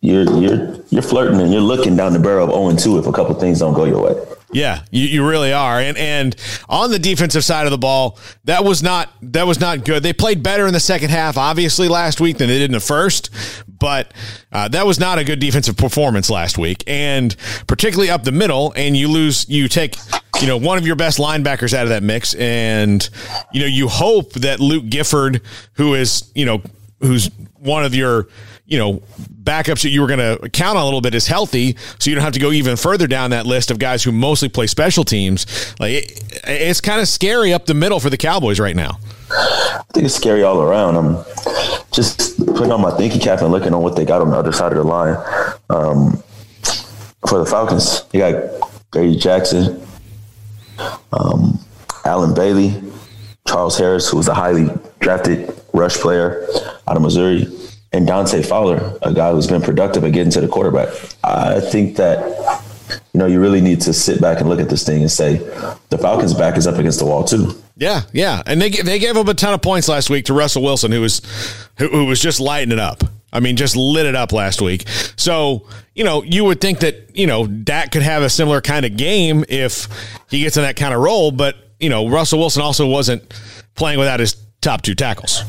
You're 0.00 0.24
you're 0.38 0.76
you're 0.90 1.02
flirting 1.02 1.40
and 1.40 1.52
you're 1.52 1.62
looking 1.62 1.96
down 1.96 2.12
the 2.12 2.18
barrel 2.18 2.44
of 2.44 2.76
0 2.76 2.98
2 2.98 2.98
if 2.98 3.06
a 3.06 3.12
couple 3.12 3.34
things 3.36 3.60
don't 3.60 3.74
go 3.74 3.84
your 3.84 4.02
way. 4.02 4.33
Yeah, 4.54 4.84
you, 4.90 5.06
you 5.06 5.28
really 5.28 5.52
are. 5.52 5.80
And 5.80 5.98
and 5.98 6.36
on 6.68 6.90
the 6.90 6.98
defensive 6.98 7.44
side 7.44 7.66
of 7.66 7.72
the 7.72 7.78
ball, 7.78 8.18
that 8.44 8.64
was 8.64 8.82
not 8.82 9.10
that 9.20 9.46
was 9.46 9.60
not 9.60 9.84
good. 9.84 10.02
They 10.02 10.12
played 10.12 10.42
better 10.42 10.66
in 10.66 10.72
the 10.72 10.80
second 10.80 11.10
half, 11.10 11.36
obviously 11.36 11.88
last 11.88 12.20
week 12.20 12.38
than 12.38 12.48
they 12.48 12.58
did 12.58 12.70
in 12.70 12.72
the 12.72 12.80
first, 12.80 13.30
but 13.66 14.12
uh, 14.52 14.68
that 14.68 14.86
was 14.86 14.98
not 14.98 15.18
a 15.18 15.24
good 15.24 15.40
defensive 15.40 15.76
performance 15.76 16.30
last 16.30 16.56
week. 16.56 16.84
And 16.86 17.34
particularly 17.66 18.10
up 18.10 18.24
the 18.24 18.32
middle, 18.32 18.72
and 18.76 18.96
you 18.96 19.08
lose, 19.08 19.48
you 19.48 19.68
take 19.68 19.96
you 20.40 20.48
know, 20.48 20.56
one 20.56 20.78
of 20.78 20.86
your 20.86 20.96
best 20.96 21.18
linebackers 21.18 21.72
out 21.72 21.84
of 21.84 21.90
that 21.90 22.02
mix. 22.02 22.34
And, 22.34 23.08
you 23.52 23.60
know, 23.60 23.66
you 23.66 23.88
hope 23.88 24.32
that 24.34 24.60
Luke 24.60 24.88
Gifford, 24.88 25.40
who 25.74 25.94
is, 25.94 26.30
you 26.34 26.44
know, 26.44 26.62
who's 27.00 27.30
one 27.54 27.84
of 27.84 27.94
your 27.94 28.28
you 28.66 28.78
know 28.78 29.02
backups 29.42 29.82
that 29.82 29.90
you 29.90 30.00
were 30.00 30.06
going 30.06 30.18
to 30.18 30.48
count 30.50 30.76
on 30.76 30.82
a 30.82 30.84
little 30.84 31.00
bit 31.00 31.14
is 31.14 31.26
healthy, 31.26 31.76
so 31.98 32.10
you 32.10 32.16
don't 32.16 32.24
have 32.24 32.32
to 32.32 32.40
go 32.40 32.50
even 32.50 32.76
further 32.76 33.06
down 33.06 33.30
that 33.30 33.46
list 33.46 33.70
of 33.70 33.78
guys 33.78 34.02
who 34.02 34.12
mostly 34.12 34.48
play 34.48 34.66
special 34.66 35.04
teams. 35.04 35.46
Like 35.78 35.92
it, 35.92 36.42
it's 36.46 36.80
kind 36.80 37.00
of 37.00 37.08
scary 37.08 37.52
up 37.52 37.66
the 37.66 37.74
middle 37.74 38.00
for 38.00 38.10
the 38.10 38.16
Cowboys 38.16 38.58
right 38.58 38.76
now. 38.76 38.98
I 39.30 39.82
think 39.92 40.06
it's 40.06 40.14
scary 40.14 40.42
all 40.42 40.60
around. 40.60 40.96
I'm 40.96 41.24
just 41.92 42.38
putting 42.46 42.72
on 42.72 42.80
my 42.80 42.90
thinking 42.96 43.20
cap 43.20 43.40
and 43.40 43.50
looking 43.50 43.74
on 43.74 43.82
what 43.82 43.96
they 43.96 44.04
got 44.04 44.22
on 44.22 44.30
the 44.30 44.36
other 44.36 44.52
side 44.52 44.72
of 44.72 44.78
the 44.78 44.84
line. 44.84 45.16
Um, 45.70 46.22
for 47.28 47.38
the 47.38 47.46
Falcons, 47.46 48.04
you 48.12 48.20
got 48.20 48.34
Grady 48.90 49.16
Jackson, 49.16 49.84
um, 51.12 51.58
Allen 52.04 52.34
Bailey, 52.34 52.82
Charles 53.46 53.78
Harris, 53.78 54.08
who 54.08 54.16
was 54.16 54.28
a 54.28 54.34
highly 54.34 54.68
drafted 55.00 55.52
rush 55.72 55.96
player 55.96 56.46
out 56.86 56.96
of 56.96 57.02
Missouri, 57.02 57.46
and 57.94 58.08
Dante 58.08 58.42
Fowler, 58.42 58.98
a 59.02 59.14
guy 59.14 59.30
who's 59.30 59.46
been 59.46 59.62
productive 59.62 60.04
at 60.04 60.12
getting 60.12 60.32
to 60.32 60.40
the 60.40 60.48
quarterback. 60.48 60.88
I 61.22 61.60
think 61.60 61.96
that 61.96 62.20
you 63.12 63.20
know 63.20 63.26
you 63.26 63.40
really 63.40 63.60
need 63.60 63.80
to 63.82 63.92
sit 63.92 64.20
back 64.20 64.40
and 64.40 64.48
look 64.48 64.58
at 64.58 64.68
this 64.68 64.84
thing 64.84 65.02
and 65.02 65.10
say 65.10 65.36
the 65.90 65.98
Falcons' 65.98 66.34
back 66.34 66.56
is 66.56 66.66
up 66.66 66.76
against 66.76 66.98
the 66.98 67.06
wall 67.06 67.22
too. 67.22 67.54
Yeah, 67.76 68.02
yeah, 68.12 68.42
and 68.46 68.60
they 68.60 68.70
they 68.70 68.98
gave 68.98 69.16
up 69.16 69.28
a 69.28 69.34
ton 69.34 69.54
of 69.54 69.62
points 69.62 69.88
last 69.88 70.10
week 70.10 70.24
to 70.26 70.34
Russell 70.34 70.62
Wilson, 70.62 70.90
who 70.90 71.00
was 71.00 71.22
who, 71.78 71.88
who 71.88 72.04
was 72.06 72.20
just 72.20 72.40
lighting 72.40 72.72
it 72.72 72.80
up. 72.80 73.04
I 73.32 73.40
mean, 73.40 73.56
just 73.56 73.76
lit 73.76 74.06
it 74.06 74.14
up 74.14 74.32
last 74.32 74.60
week. 74.60 74.84
So, 75.16 75.66
you 75.94 76.04
know, 76.04 76.22
you 76.22 76.44
would 76.44 76.60
think 76.60 76.78
that, 76.80 77.16
you 77.16 77.26
know, 77.26 77.48
Dak 77.48 77.90
could 77.90 78.02
have 78.02 78.22
a 78.22 78.30
similar 78.30 78.60
kind 78.60 78.86
of 78.86 78.96
game 78.96 79.44
if 79.48 79.88
he 80.30 80.42
gets 80.42 80.56
in 80.56 80.62
that 80.62 80.76
kind 80.76 80.94
of 80.94 81.00
role. 81.00 81.32
But, 81.32 81.56
you 81.80 81.88
know, 81.88 82.08
Russell 82.08 82.38
Wilson 82.38 82.62
also 82.62 82.86
wasn't 82.86 83.34
playing 83.74 83.98
without 83.98 84.20
his 84.20 84.36
top 84.60 84.82
two 84.82 84.94
tackles. 84.94 85.42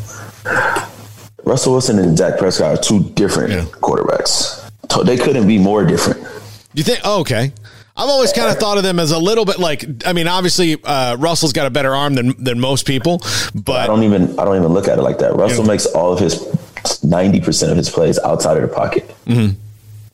Russell 1.45 1.73
Wilson 1.73 1.99
and 1.99 2.17
Dak 2.17 2.37
Prescott 2.39 2.77
are 2.77 2.81
two 2.81 3.03
different 3.11 3.51
yeah. 3.51 3.63
quarterbacks. 3.79 4.61
They 5.05 5.17
couldn't 5.17 5.47
be 5.47 5.57
more 5.57 5.85
different. 5.85 6.25
You 6.73 6.83
think? 6.83 6.99
Oh, 7.03 7.21
okay. 7.21 7.53
I've 7.97 8.09
always 8.09 8.33
kind 8.33 8.51
of 8.51 8.57
thought 8.57 8.77
of 8.77 8.83
them 8.83 8.99
as 8.99 9.11
a 9.11 9.19
little 9.19 9.45
bit 9.45 9.57
like. 9.57 9.85
I 10.05 10.11
mean, 10.11 10.27
obviously, 10.27 10.81
uh, 10.83 11.15
Russell's 11.15 11.53
got 11.53 11.65
a 11.65 11.69
better 11.69 11.95
arm 11.95 12.13
than 12.13 12.33
than 12.43 12.59
most 12.59 12.85
people, 12.85 13.21
but 13.53 13.77
I 13.77 13.87
don't 13.87 14.03
even 14.03 14.37
I 14.37 14.43
don't 14.43 14.57
even 14.57 14.73
look 14.73 14.89
at 14.89 14.97
it 14.97 15.01
like 15.01 15.19
that. 15.19 15.35
Russell 15.35 15.63
know, 15.63 15.71
makes 15.71 15.85
all 15.85 16.11
of 16.11 16.19
his 16.19 17.03
ninety 17.03 17.39
percent 17.39 17.71
of 17.71 17.77
his 17.77 17.89
plays 17.89 18.19
outside 18.19 18.57
of 18.57 18.67
the 18.67 18.75
pocket. 18.75 19.07
Mm-hmm. 19.25 19.57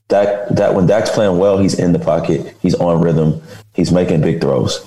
Dak, 0.09 0.49
that 0.49 0.75
when 0.75 0.85
Dak's 0.85 1.09
playing 1.09 1.39
well, 1.39 1.57
he's 1.57 1.79
in 1.79 1.93
the 1.93 1.99
pocket. 1.99 2.55
He's 2.61 2.75
on 2.75 3.01
rhythm. 3.01 3.41
He's 3.73 3.91
making 3.91 4.21
big 4.21 4.41
throws. 4.41 4.85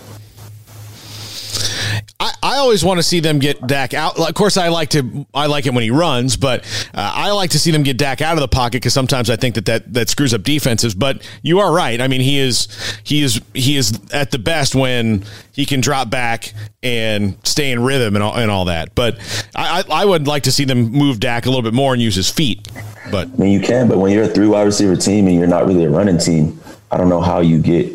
Always 2.65 2.83
want 2.83 2.97
to 2.99 3.03
see 3.03 3.21
them 3.21 3.41
get 3.41 3.67
Dak 3.67 3.93
out. 3.93 4.19
Of 4.19 4.33
course, 4.33 4.57
I 4.57 4.69
like 4.69 4.89
to 4.91 5.27
I 5.35 5.47
like 5.47 5.67
it 5.67 5.75
when 5.75 5.83
he 5.83 5.91
runs, 5.91 6.39
but 6.39 6.65
uh, 6.95 7.13
I 7.15 7.31
like 7.33 7.51
to 7.51 7.59
see 7.59 7.71
them 7.71 7.83
get 7.83 7.99
Dak 7.99 8.23
out 8.23 8.39
of 8.39 8.41
the 8.41 8.49
pocket 8.49 8.79
because 8.81 8.95
sometimes 8.95 9.29
I 9.29 9.37
think 9.37 9.55
that, 9.57 9.67
that 9.67 9.93
that 9.93 10.09
screws 10.09 10.33
up 10.33 10.43
defenses. 10.45 10.95
But 10.95 11.29
you 11.43 11.61
are 11.61 11.71
right. 11.71 12.01
I 12.01 12.09
mean, 12.09 12.23
he 12.23 12.39
is 12.39 12.69
he 13.05 13.23
is 13.23 13.39
he 13.53 13.77
is 13.77 14.01
at 14.15 14.31
the 14.31 14.39
best 14.39 14.75
when 14.75 15.25
he 15.53 15.67
can 15.67 15.83
drop 15.83 16.09
back 16.09 16.55
and 16.83 17.37
stay 17.45 17.71
in 17.71 17.83
rhythm 17.83 18.17
and 18.17 18.25
all, 18.25 18.35
and 18.35 18.51
all 18.51 18.65
that. 18.65 18.95
But 18.95 19.19
I, 19.55 19.85
I 19.91 20.07
would 20.07 20.27
like 20.27 20.45
to 20.45 20.53
see 20.53 20.65
them 20.65 20.91
move 20.91 21.21
Dak 21.21 21.45
a 21.45 21.51
little 21.51 21.63
bit 21.63 21.75
more 21.75 21.93
and 21.93 22.01
use 22.01 22.15
his 22.15 22.31
feet. 22.31 22.67
But 23.11 23.29
I 23.29 23.37
mean, 23.37 23.53
you 23.53 23.61
can. 23.61 23.89
But 23.89 23.99
when 23.99 24.11
you're 24.11 24.25
a 24.25 24.29
three 24.29 24.49
wide 24.49 24.63
receiver 24.63 24.97
team 24.97 25.27
and 25.27 25.37
you're 25.37 25.47
not 25.47 25.67
really 25.67 25.85
a 25.85 25.91
running 25.91 26.17
team, 26.17 26.59
I 26.91 26.97
don't 26.97 27.11
know 27.11 27.21
how 27.21 27.41
you 27.41 27.61
get 27.61 27.93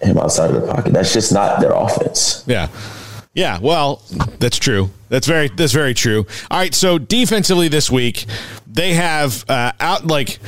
him 0.00 0.16
outside 0.16 0.50
of 0.50 0.60
the 0.60 0.72
pocket. 0.72 0.94
That's 0.94 1.12
just 1.12 1.32
not 1.32 1.60
their 1.60 1.72
offense. 1.72 2.44
Yeah. 2.46 2.68
Yeah, 3.34 3.58
well, 3.60 4.02
that's 4.38 4.58
true. 4.58 4.90
That's 5.08 5.26
very 5.26 5.48
that's 5.48 5.72
very 5.72 5.94
true. 5.94 6.26
All 6.50 6.58
right, 6.58 6.74
so 6.74 6.98
defensively 6.98 7.68
this 7.68 7.90
week, 7.90 8.26
they 8.66 8.94
have 8.94 9.44
uh, 9.48 9.72
out 9.80 10.06
like 10.06 10.38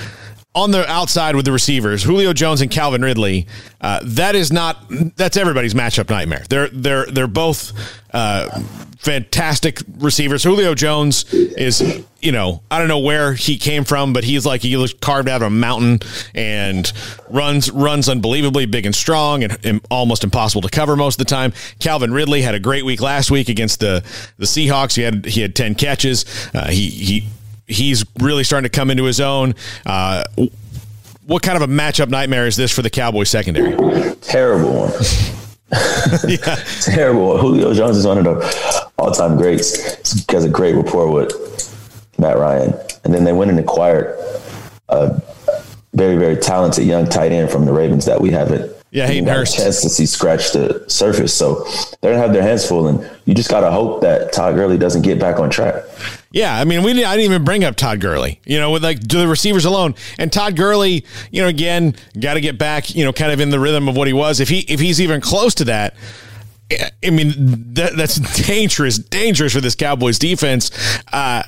on 0.55 0.71
the 0.71 0.89
outside 0.89 1.35
with 1.35 1.45
the 1.45 1.53
receivers, 1.53 2.05
Julio 2.05 2.33
Jones 2.33 2.61
and 2.61 2.71
Calvin 2.71 3.03
Ridley. 3.03 3.47
Uh, 3.81 4.01
that 4.05 4.35
is 4.35 4.53
not 4.53 4.85
that's 5.17 5.37
everybody's 5.37 5.75
matchup 5.75 6.09
nightmare. 6.11 6.45
They're 6.49 6.69
they're 6.69 7.07
they're 7.07 7.27
both 7.27 7.73
uh, 8.13 8.61
fantastic 8.99 9.81
receivers. 9.99 10.43
Julio 10.45 10.75
Jones 10.75 11.33
is, 11.35 12.05
you 12.23 12.33
know, 12.33 12.63
I 12.71 12.79
don't 12.79 12.89
know 12.89 13.01
where 13.01 13.35
he 13.35 13.59
came 13.59 13.85
from, 13.85 14.13
but 14.13 14.25
he's 14.25 14.47
like 14.47 14.63
he 14.63 14.77
looks 14.77 14.95
carved 14.95 15.29
out 15.29 15.43
of 15.43 15.49
a 15.49 15.51
mountain 15.51 15.99
and 16.35 16.91
runs 17.29 17.71
runs 17.71 18.09
unbelievably 18.09 18.67
big 18.67 18.87
and 18.87 18.95
strong 18.95 19.45
and, 19.45 19.59
and, 19.65 19.81
almost 19.91 20.25
impossible 20.25 20.63
to 20.63 20.71
cover 20.71 20.97
most 20.97 21.21
of 21.21 21.27
the 21.27 21.31
time. 21.31 21.53
Calvin 21.81 22.13
Ridley 22.13 22.43
had 22.43 22.55
a 22.55 22.61
great 22.61 22.85
week 22.85 23.01
last 23.01 23.31
week 23.31 23.49
against 23.49 23.81
the 23.81 24.03
the 24.39 24.47
Seahawks. 24.47 24.97
He 24.97 25.03
had 25.03 25.27
he 25.27 25.43
had 25.43 25.55
ten 25.55 25.75
catches. 25.75 26.25
Uh, 26.55 26.69
he 26.69 26.89
he 26.89 27.29
he's 27.67 28.05
really 28.21 28.45
starting 28.45 28.71
to 28.71 28.75
come 28.75 28.91
into 28.91 29.05
his 29.05 29.21
own. 29.21 29.55
Uh, 29.87 30.25
what 31.27 31.43
kind 31.43 31.57
of 31.57 31.69
a 31.69 31.73
matchup 31.73 32.09
nightmare 32.09 32.47
is 32.47 32.57
this 32.57 32.71
for 32.71 32.83
the 32.83 32.91
Cowboys 32.91 33.31
secondary? 33.31 33.75
Terrible 34.17 34.89
one. 34.89 34.93
yeah. 36.29 36.57
Terrible. 36.83 37.39
Julio 37.39 37.73
Jones 37.73 37.97
is 37.97 38.07
one 38.07 38.19
of 38.19 38.25
the 38.25 38.91
all-time 38.99 39.37
greats. 39.37 40.13
He 40.13 40.25
has 40.31 40.45
a 40.45 40.49
great 40.49 40.75
rapport 40.75 41.11
with 41.11 41.33
Matt 42.19 42.39
Ryan, 42.39 42.75
and 43.05 43.15
then 43.15 43.25
they 43.25 43.33
went 43.33 43.51
and 43.51 43.59
acquired 43.59 44.19
a 44.89 45.21
very, 45.95 46.17
very 46.17 46.37
talented 46.37 46.85
young 46.85 47.09
tight 47.09 47.33
end 47.33 47.51
from 47.51 47.65
the 47.65 47.73
Ravens 47.73 48.05
that 48.05 48.21
we 48.21 48.31
haven't. 48.31 48.71
Yeah, 48.91 49.09
Hayden 49.09 49.29
Hurst. 49.29 49.57
Chance 49.57 49.83
to 49.83 49.89
see 49.89 50.07
scratch 50.07 50.53
the 50.53 50.85
surface, 50.89 51.35
so 51.35 51.67
they're 52.01 52.13
gonna 52.13 52.23
have 52.23 52.33
their 52.33 52.43
hands 52.43 52.65
full, 52.67 52.87
and 52.87 53.11
you 53.25 53.35
just 53.35 53.51
gotta 53.51 53.71
hope 53.71 54.03
that 54.03 54.33
Todd 54.33 54.55
Gurley 54.55 54.79
doesn't 54.79 55.03
get 55.03 55.19
back 55.19 55.41
on 55.41 55.51
track. 55.51 55.83
Yeah, 56.35 56.59
I 56.59 56.65
mean, 56.65 56.83
we 56.83 56.93
didn't, 56.93 57.07
I 57.07 57.17
didn't 57.17 57.31
even 57.31 57.45
bring 57.45 57.63
up 57.63 57.77
Todd 57.77 58.01
Gurley, 58.01 58.41
you 58.45 58.59
know, 58.59 58.73
with 58.73 58.83
like 58.83 59.07
the 59.07 59.29
receivers 59.29 59.65
alone. 59.65 59.95
And 60.19 60.33
Todd 60.33 60.57
Gurley, 60.57 61.07
you 61.31 61.41
know, 61.41 61.47
again, 61.47 61.95
got 62.19 62.35
to 62.35 62.41
get 62.41 62.59
back, 62.59 62.93
you 62.93 63.05
know, 63.05 63.13
kind 63.13 63.31
of 63.31 63.39
in 63.39 63.51
the 63.51 63.61
rhythm 63.61 63.89
of 63.89 63.97
what 63.97 64.09
he 64.09 64.13
was. 64.13 64.41
If 64.41 64.49
he 64.49 64.61
if 64.63 64.81
he's 64.81 65.01
even 65.01 65.21
close 65.21 65.55
to 65.55 65.65
that, 65.67 65.95
I 67.05 67.11
mean, 67.11 67.35
that, 67.75 67.97
that's 67.97 68.17
dangerous, 68.49 68.99
dangerous 68.99 69.53
for 69.53 69.61
this 69.61 69.77
Cowboys 69.77 70.19
defense. 70.19 70.73
Uh, 71.13 71.45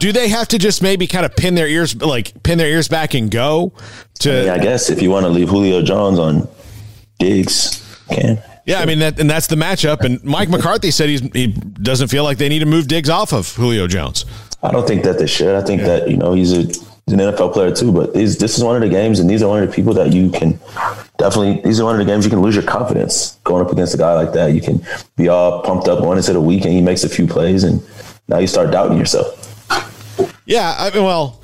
do 0.00 0.10
they 0.10 0.28
have 0.28 0.48
to 0.48 0.58
just 0.58 0.80
maybe 0.80 1.06
kind 1.06 1.26
of 1.26 1.36
pin 1.36 1.54
their 1.54 1.68
ears, 1.68 1.94
like 2.00 2.42
pin 2.42 2.56
their 2.56 2.70
ears 2.70 2.88
back 2.88 3.12
and 3.12 3.30
go? 3.30 3.74
To 4.20 4.32
I, 4.32 4.40
mean, 4.40 4.48
I 4.48 4.58
guess 4.58 4.88
if 4.88 5.02
you 5.02 5.10
want 5.10 5.26
to 5.26 5.30
leave 5.30 5.50
Julio 5.50 5.82
Jones 5.82 6.18
on 6.18 6.48
Diggs, 7.18 8.00
can. 8.08 8.42
Yeah, 8.66 8.80
I 8.80 8.86
mean 8.86 8.98
that, 9.00 9.20
and 9.20 9.28
that's 9.28 9.46
the 9.46 9.56
matchup. 9.56 10.00
And 10.00 10.22
Mike 10.24 10.48
McCarthy 10.48 10.90
said 10.90 11.08
he's, 11.08 11.20
he 11.32 11.48
doesn't 11.48 12.08
feel 12.08 12.24
like 12.24 12.38
they 12.38 12.48
need 12.48 12.60
to 12.60 12.66
move 12.66 12.88
Diggs 12.88 13.10
off 13.10 13.32
of 13.32 13.54
Julio 13.54 13.86
Jones. 13.86 14.24
I 14.62 14.72
don't 14.72 14.86
think 14.86 15.04
that 15.04 15.18
they 15.18 15.26
should. 15.26 15.54
I 15.54 15.62
think 15.62 15.82
yeah. 15.82 15.88
that 15.88 16.10
you 16.10 16.16
know 16.16 16.32
he's 16.32 16.52
a 16.52 16.62
he's 16.62 17.08
an 17.08 17.18
NFL 17.18 17.52
player 17.52 17.74
too. 17.74 17.92
But 17.92 18.14
these, 18.14 18.38
this 18.38 18.56
is 18.56 18.64
one 18.64 18.76
of 18.76 18.82
the 18.82 18.88
games, 18.88 19.20
and 19.20 19.28
these 19.28 19.42
are 19.42 19.48
one 19.48 19.62
of 19.62 19.68
the 19.68 19.74
people 19.74 19.92
that 19.94 20.12
you 20.12 20.30
can 20.30 20.58
definitely. 21.18 21.60
These 21.62 21.80
are 21.80 21.84
one 21.84 22.00
of 22.00 22.06
the 22.06 22.10
games 22.10 22.24
you 22.24 22.30
can 22.30 22.40
lose 22.40 22.54
your 22.54 22.64
confidence 22.64 23.38
going 23.44 23.64
up 23.64 23.70
against 23.70 23.94
a 23.94 23.98
guy 23.98 24.14
like 24.14 24.32
that. 24.32 24.54
You 24.54 24.62
can 24.62 24.84
be 25.16 25.28
all 25.28 25.62
pumped 25.62 25.88
up 25.88 26.00
going 26.00 26.16
into 26.16 26.32
the 26.32 26.40
week, 26.40 26.64
and 26.64 26.72
he 26.72 26.80
makes 26.80 27.04
a 27.04 27.08
few 27.08 27.26
plays, 27.26 27.64
and 27.64 27.82
now 28.28 28.38
you 28.38 28.46
start 28.46 28.70
doubting 28.70 28.98
yourself. 28.98 29.40
Yeah, 30.46 30.74
I 30.78 30.90
mean, 30.90 31.04
well, 31.04 31.40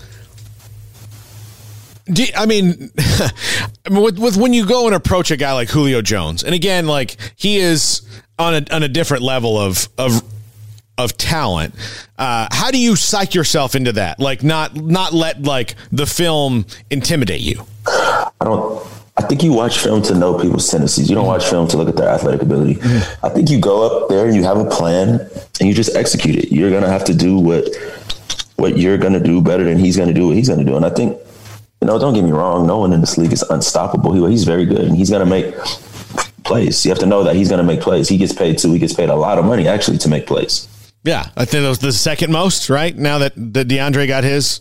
I 2.36 2.46
mean, 2.46 2.90
with, 3.90 4.18
with 4.18 4.36
when 4.36 4.52
you 4.52 4.66
go 4.66 4.86
and 4.86 4.94
approach 4.94 5.30
a 5.30 5.36
guy 5.36 5.52
like 5.52 5.68
Julio 5.68 6.02
Jones, 6.02 6.42
and 6.44 6.54
again, 6.54 6.86
like 6.86 7.16
he 7.36 7.58
is 7.58 8.02
on 8.38 8.54
a 8.54 8.64
on 8.70 8.82
a 8.82 8.88
different 8.88 9.22
level 9.22 9.58
of 9.58 9.88
of 9.98 10.22
of 11.00 11.16
talent. 11.16 11.74
Uh, 12.18 12.48
how 12.50 12.70
do 12.70 12.78
you 12.78 12.94
psych 12.96 13.34
yourself 13.34 13.74
into 13.74 13.92
that? 13.92 14.20
Like, 14.20 14.42
not 14.42 14.76
not 14.76 15.12
let 15.12 15.42
like 15.42 15.74
the 15.90 16.06
film 16.06 16.66
intimidate 16.90 17.40
you. 17.40 17.64
I 17.86 18.30
don't. 18.40 18.86
I 19.16 19.22
think 19.24 19.42
you 19.42 19.52
watch 19.52 19.78
film 19.78 20.00
to 20.02 20.14
know 20.14 20.38
people's 20.38 20.68
tendencies. 20.68 21.10
You 21.10 21.14
don't 21.14 21.26
watch 21.26 21.44
film 21.44 21.68
to 21.68 21.76
look 21.76 21.88
at 21.88 21.96
their 21.96 22.08
athletic 22.08 22.40
ability. 22.40 22.76
Mm-hmm. 22.76 23.26
I 23.26 23.28
think 23.28 23.50
you 23.50 23.60
go 23.60 23.84
up 23.84 24.08
there 24.08 24.24
and 24.24 24.34
you 24.34 24.44
have 24.44 24.56
a 24.56 24.64
plan 24.64 25.28
and 25.58 25.68
you 25.68 25.74
just 25.74 25.94
execute 25.94 26.36
it. 26.36 26.50
You're 26.50 26.70
gonna 26.70 26.88
have 26.88 27.04
to 27.04 27.14
do 27.14 27.38
what 27.38 27.68
what 28.56 28.78
you're 28.78 28.96
gonna 28.96 29.20
do 29.20 29.42
better 29.42 29.64
than 29.64 29.78
he's 29.78 29.96
gonna 29.96 30.14
do 30.14 30.28
what 30.28 30.36
he's 30.36 30.48
gonna 30.48 30.64
do. 30.64 30.76
And 30.76 30.86
I 30.86 30.90
think 30.90 31.18
you 31.80 31.86
know, 31.86 31.98
don't 31.98 32.14
get 32.14 32.24
me 32.24 32.30
wrong. 32.30 32.66
No 32.66 32.78
one 32.78 32.92
in 32.92 33.00
this 33.00 33.16
league 33.16 33.32
is 33.32 33.42
unstoppable. 33.42 34.12
He, 34.12 34.30
he's 34.30 34.44
very 34.44 34.66
good, 34.66 34.82
and 34.82 34.96
he's 34.96 35.10
going 35.10 35.24
to 35.24 35.30
make 35.30 35.54
plays. 36.44 36.84
You 36.84 36.90
have 36.90 36.98
to 36.98 37.06
know 37.06 37.24
that 37.24 37.36
he's 37.36 37.48
going 37.48 37.60
to 37.60 37.64
make 37.64 37.80
plays. 37.80 38.08
He 38.08 38.18
gets 38.18 38.32
paid 38.32 38.58
too. 38.58 38.72
He 38.72 38.78
gets 38.78 38.92
paid 38.92 39.08
a 39.08 39.16
lot 39.16 39.38
of 39.38 39.44
money 39.44 39.66
actually 39.66 39.98
to 39.98 40.08
make 40.08 40.26
plays. 40.26 40.68
Yeah, 41.02 41.26
I 41.34 41.46
think 41.46 41.62
that 41.62 41.68
was 41.68 41.78
the 41.78 41.92
second 41.92 42.30
most, 42.30 42.68
right? 42.68 42.94
Now 42.94 43.18
that, 43.18 43.32
that 43.36 43.68
DeAndre 43.68 44.06
got 44.06 44.22
his 44.22 44.60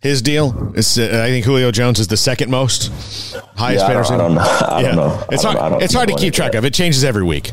his 0.00 0.20
deal, 0.20 0.72
it's, 0.76 0.98
uh, 0.98 1.22
I 1.24 1.28
think 1.28 1.46
Julio 1.46 1.70
Jones 1.70 1.98
is 1.98 2.08
the 2.08 2.16
second 2.18 2.50
most 2.50 2.88
highest 3.56 3.88
yeah, 3.88 3.90
I 3.90 3.94
don't, 3.94 4.10
I 4.10 4.16
don't 4.18 4.34
know. 4.34 4.40
I 4.40 4.80
yeah. 4.80 4.86
don't 4.88 4.96
know. 4.96 5.26
It's 5.30 5.42
hard. 5.42 5.82
it's 5.82 5.94
hard 5.94 6.10
to 6.10 6.14
keep 6.14 6.34
track 6.34 6.54
of. 6.54 6.64
It 6.66 6.74
changes 6.74 7.04
every 7.04 7.22
week. 7.22 7.48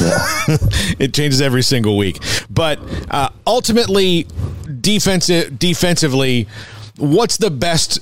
Yeah. 0.00 0.18
it 1.00 1.14
changes 1.14 1.40
every 1.40 1.62
single 1.62 1.96
week. 1.96 2.18
But 2.48 2.78
uh, 3.10 3.30
ultimately, 3.44 4.26
defensive 4.80 5.58
defensively 5.58 6.46
what's 6.98 7.36
the 7.36 7.50
best? 7.50 8.00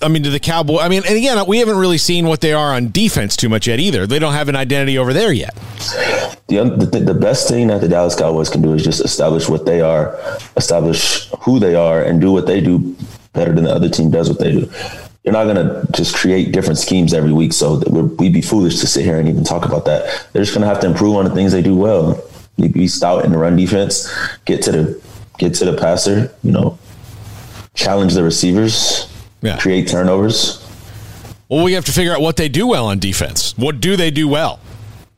I 0.00 0.08
mean, 0.08 0.22
to 0.22 0.30
the 0.30 0.40
Cowboy. 0.40 0.78
I 0.78 0.88
mean, 0.88 1.02
and 1.06 1.16
again, 1.16 1.44
we 1.46 1.58
haven't 1.58 1.76
really 1.76 1.98
seen 1.98 2.26
what 2.26 2.40
they 2.40 2.52
are 2.52 2.74
on 2.74 2.90
defense 2.90 3.36
too 3.36 3.48
much 3.48 3.66
yet 3.66 3.80
either. 3.80 4.06
They 4.06 4.18
don't 4.18 4.32
have 4.32 4.48
an 4.48 4.56
identity 4.56 4.98
over 4.98 5.12
there 5.12 5.32
yet. 5.32 5.54
The, 6.48 6.64
the, 6.92 7.00
the 7.00 7.14
best 7.14 7.48
thing 7.48 7.68
that 7.68 7.80
the 7.80 7.88
Dallas 7.88 8.14
Cowboys 8.14 8.50
can 8.50 8.62
do 8.62 8.74
is 8.74 8.84
just 8.84 9.04
establish 9.04 9.48
what 9.48 9.64
they 9.64 9.80
are, 9.80 10.18
establish 10.56 11.28
who 11.40 11.58
they 11.58 11.74
are, 11.74 12.02
and 12.02 12.20
do 12.20 12.32
what 12.32 12.46
they 12.46 12.60
do 12.60 12.96
better 13.32 13.52
than 13.52 13.64
the 13.64 13.74
other 13.74 13.88
team 13.88 14.10
does 14.10 14.28
what 14.28 14.38
they 14.38 14.52
do. 14.52 14.70
You're 15.24 15.32
not 15.32 15.44
going 15.44 15.56
to 15.56 15.86
just 15.92 16.16
create 16.16 16.52
different 16.52 16.78
schemes 16.78 17.14
every 17.14 17.32
week. 17.32 17.52
So 17.52 17.80
we'd 17.88 18.32
be 18.32 18.42
foolish 18.42 18.80
to 18.80 18.86
sit 18.86 19.04
here 19.04 19.18
and 19.18 19.28
even 19.28 19.44
talk 19.44 19.64
about 19.64 19.84
that. 19.84 20.28
They're 20.32 20.42
just 20.42 20.52
going 20.52 20.62
to 20.62 20.68
have 20.68 20.80
to 20.80 20.88
improve 20.88 21.16
on 21.16 21.24
the 21.24 21.30
things 21.34 21.52
they 21.52 21.62
do 21.62 21.76
well. 21.76 22.20
Be 22.58 22.86
stout 22.86 23.24
in 23.24 23.32
the 23.32 23.38
run 23.38 23.56
defense, 23.56 24.12
get 24.44 24.62
to 24.62 24.72
the 24.72 25.02
get 25.38 25.54
to 25.54 25.64
the 25.64 25.76
passer, 25.76 26.32
you 26.42 26.52
know, 26.52 26.78
challenge 27.74 28.14
the 28.14 28.22
receivers, 28.22 29.12
yeah. 29.40 29.58
create 29.58 29.88
turnovers. 29.88 30.58
Well, 31.48 31.64
we 31.64 31.74
have 31.74 31.84
to 31.86 31.92
figure 31.92 32.12
out 32.12 32.20
what 32.20 32.36
they 32.36 32.48
do 32.48 32.66
well 32.66 32.86
on 32.86 32.98
defense. 32.98 33.56
What 33.58 33.80
do 33.80 33.96
they 33.96 34.10
do 34.10 34.26
well? 34.28 34.60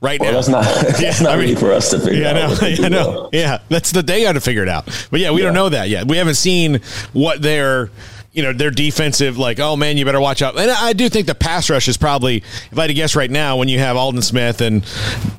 Right 0.01 0.21
well, 0.21 0.33
now, 0.33 0.37
that's 0.37 0.49
not 0.49 0.65
that's 0.99 1.01
yeah, 1.01 1.25
not 1.25 1.33
I 1.33 1.37
mean, 1.37 1.49
really 1.51 1.55
for 1.55 1.73
us 1.73 1.91
to 1.91 1.99
figure 1.99 2.23
yeah, 2.23 2.47
out. 2.47 2.61
No, 2.61 2.67
yeah, 2.69 2.89
no, 2.89 3.09
well. 3.09 3.31
yeah, 3.33 3.59
that's 3.69 3.91
the 3.91 4.03
they 4.03 4.23
got 4.23 4.33
to 4.33 4.41
figure 4.41 4.63
it 4.63 4.69
out. 4.69 4.85
But 5.11 5.21
yeah, 5.21 5.31
we 5.31 5.41
yeah. 5.41 5.47
don't 5.47 5.55
know 5.55 5.69
that 5.71 5.89
yet. 5.89 6.07
We 6.07 6.19
haven't 6.19 6.35
seen 6.35 6.81
what 7.13 7.41
their 7.41 7.91
you 8.35 8.43
know 8.43 8.53
their 8.53 8.71
defensive 8.71 9.39
like 9.39 9.61
oh 9.61 9.77
man 9.77 9.97
you 9.97 10.05
better 10.05 10.21
watch 10.21 10.43
out 10.43 10.59
and 10.59 10.69
i 10.69 10.93
do 10.93 11.09
think 11.09 11.27
the 11.29 11.35
pass 11.37 11.71
rush 11.71 11.87
is 11.87 11.97
probably 11.97 12.39
if 12.39 12.77
i 12.77 12.83
had 12.83 12.87
to 12.89 12.95
guess 12.95 13.15
right 13.15 13.31
now 13.31 13.57
when 13.57 13.69
you 13.69 13.79
have 13.79 13.97
aldon 13.97 14.21
smith 14.21 14.61
and 14.61 14.83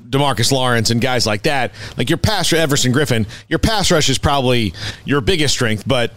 demarcus 0.10 0.50
lawrence 0.50 0.92
and 0.92 1.02
guys 1.02 1.28
like 1.28 1.44
that 1.44 1.74
like 1.98 2.10
your 2.10 2.18
pass 2.18 2.54
everson 2.54 2.94
griffen 2.94 3.28
your 3.50 3.60
pass 3.60 3.92
rush 3.92 4.10
is 4.10 4.18
probably 4.18 4.74
your 5.04 5.20
biggest 5.20 5.54
strength 5.54 5.84
but 5.86 6.14